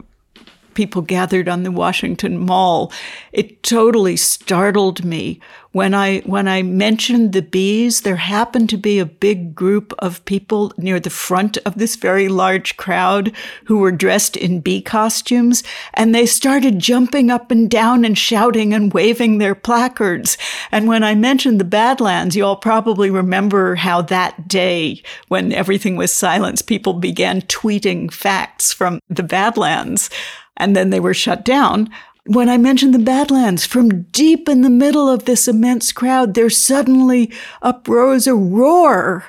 people 0.75 1.03
gathered 1.03 1.49
on 1.49 1.62
the 1.62 1.70
Washington 1.70 2.39
Mall. 2.39 2.93
It 3.33 3.62
totally 3.62 4.16
startled 4.16 5.05
me 5.05 5.41
when 5.73 5.95
I 5.95 6.20
when 6.20 6.47
I 6.47 6.62
mentioned 6.62 7.33
the 7.33 7.43
bees. 7.43 8.03
There 8.03 8.16
happened 8.16 8.68
to 8.70 8.77
be 8.77 8.99
a 8.99 9.07
big 9.07 9.55
group 9.55 9.93
of 9.99 10.25
people 10.25 10.73
near 10.77 11.01
the 11.01 11.11
front 11.11 11.59
of 11.64 11.77
this 11.77 11.97
very 11.97 12.29
large 12.29 12.77
crowd 12.77 13.33
who 13.64 13.79
were 13.79 13.93
dressed 13.93 14.37
in 14.37 14.61
bee 14.61 14.83
costumes, 14.83 15.62
and 15.95 16.14
they 16.14 16.27
started 16.27 16.79
jumping 16.79 17.31
up 17.31 17.51
and 17.51 17.70
down 17.70 18.05
and 18.05 18.16
shouting 18.16 18.73
and 18.75 18.93
waving 18.93 19.39
their 19.39 19.55
placards. 19.55 20.37
And 20.70 20.87
when 20.87 21.03
I 21.03 21.14
mentioned 21.14 21.59
the 21.59 21.64
Badlands, 21.64 22.37
you 22.37 22.45
all 22.45 22.57
probably 22.57 23.11
remember 23.11 23.75
how 23.75 24.03
that 24.03 24.49
day, 24.49 25.03
when 25.29 25.53
everything 25.53 25.97
was 25.97 26.12
silence, 26.12 26.62
people 26.62 26.95
began 26.95 27.43
tweeting 27.43 28.12
facts 28.12 28.73
from 28.73 29.01
the 29.09 29.23
Badlands 29.23 30.11
and 30.57 30.76
then 30.76 30.90
they 30.90 31.00
were 31.00 31.14
shut 31.14 31.44
down. 31.44 31.88
When 32.24 32.48
I 32.48 32.57
mentioned 32.57 32.94
the 32.94 33.00
Badlands, 33.00 33.66
from 33.66 34.03
deep 34.12 34.48
in 34.48 34.62
the 34.62 34.70
middle 34.70 35.09
of 35.09 35.24
this 35.24 35.48
immense 35.48 35.90
crowd, 35.90 36.34
there 36.34 36.50
suddenly 36.50 37.32
uprose 37.62 38.28
a 38.28 38.34
roar 38.34 39.24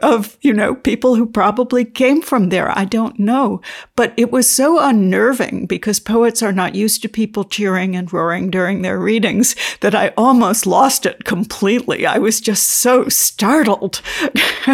of, 0.00 0.38
you 0.40 0.54
know, 0.54 0.74
people 0.74 1.14
who 1.14 1.26
probably 1.26 1.84
came 1.84 2.22
from 2.22 2.48
there. 2.48 2.76
I 2.76 2.86
don't 2.86 3.18
know. 3.18 3.60
But 3.96 4.14
it 4.16 4.30
was 4.30 4.48
so 4.48 4.80
unnerving 4.80 5.66
because 5.66 6.00
poets 6.00 6.42
are 6.42 6.52
not 6.52 6.74
used 6.74 7.02
to 7.02 7.08
people 7.10 7.44
cheering 7.44 7.94
and 7.94 8.10
roaring 8.10 8.50
during 8.50 8.80
their 8.80 8.98
readings 8.98 9.54
that 9.80 9.94
I 9.94 10.14
almost 10.16 10.66
lost 10.66 11.04
it 11.04 11.24
completely. 11.24 12.06
I 12.06 12.16
was 12.16 12.40
just 12.40 12.64
so 12.64 13.10
startled. 13.10 14.00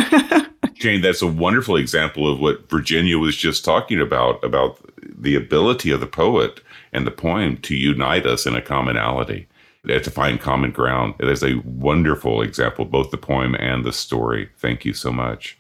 Jane, 0.74 1.00
that's 1.00 1.22
a 1.22 1.26
wonderful 1.26 1.76
example 1.76 2.30
of 2.30 2.38
what 2.38 2.70
Virginia 2.70 3.18
was 3.18 3.36
just 3.36 3.64
talking 3.64 4.00
about, 4.00 4.42
about 4.44 4.78
the 5.16 5.34
ability 5.34 5.90
of 5.90 6.00
the 6.00 6.07
poet 6.07 6.61
and 6.92 7.07
the 7.07 7.11
poem 7.11 7.57
to 7.59 7.74
unite 7.74 8.26
us 8.26 8.46
in 8.46 8.55
a 8.55 8.62
commonality, 8.62 9.46
to 9.86 10.11
find 10.11 10.40
common 10.40 10.70
ground. 10.70 11.14
It 11.20 11.28
is 11.28 11.42
a 11.42 11.61
wonderful 11.64 12.42
example, 12.42 12.84
both 12.84 13.11
the 13.11 13.18
poem 13.18 13.55
and 13.55 13.84
the 13.84 13.92
story. 13.92 14.48
Thank 14.59 14.84
you 14.84 14.92
so 14.94 15.12
much. 15.12 15.59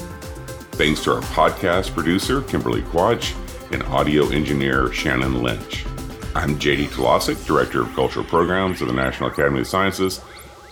Thanks 0.72 1.02
to 1.04 1.14
our 1.14 1.22
podcast 1.22 1.94
producer, 1.94 2.42
Kimberly 2.42 2.82
Quach, 2.82 3.34
and 3.72 3.82
audio 3.84 4.28
engineer, 4.28 4.92
Shannon 4.92 5.42
Lynch. 5.42 5.86
I'm 6.34 6.58
JD 6.58 6.88
Talasek, 6.88 7.44
Director 7.46 7.82
of 7.82 7.94
Cultural 7.94 8.24
Programs 8.24 8.80
of 8.80 8.88
the 8.88 8.94
National 8.94 9.30
Academy 9.30 9.60
of 9.60 9.66
Sciences. 9.66 10.18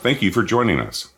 Thank 0.01 0.23
you 0.23 0.31
for 0.31 0.43
joining 0.43 0.81
us. 0.81 1.16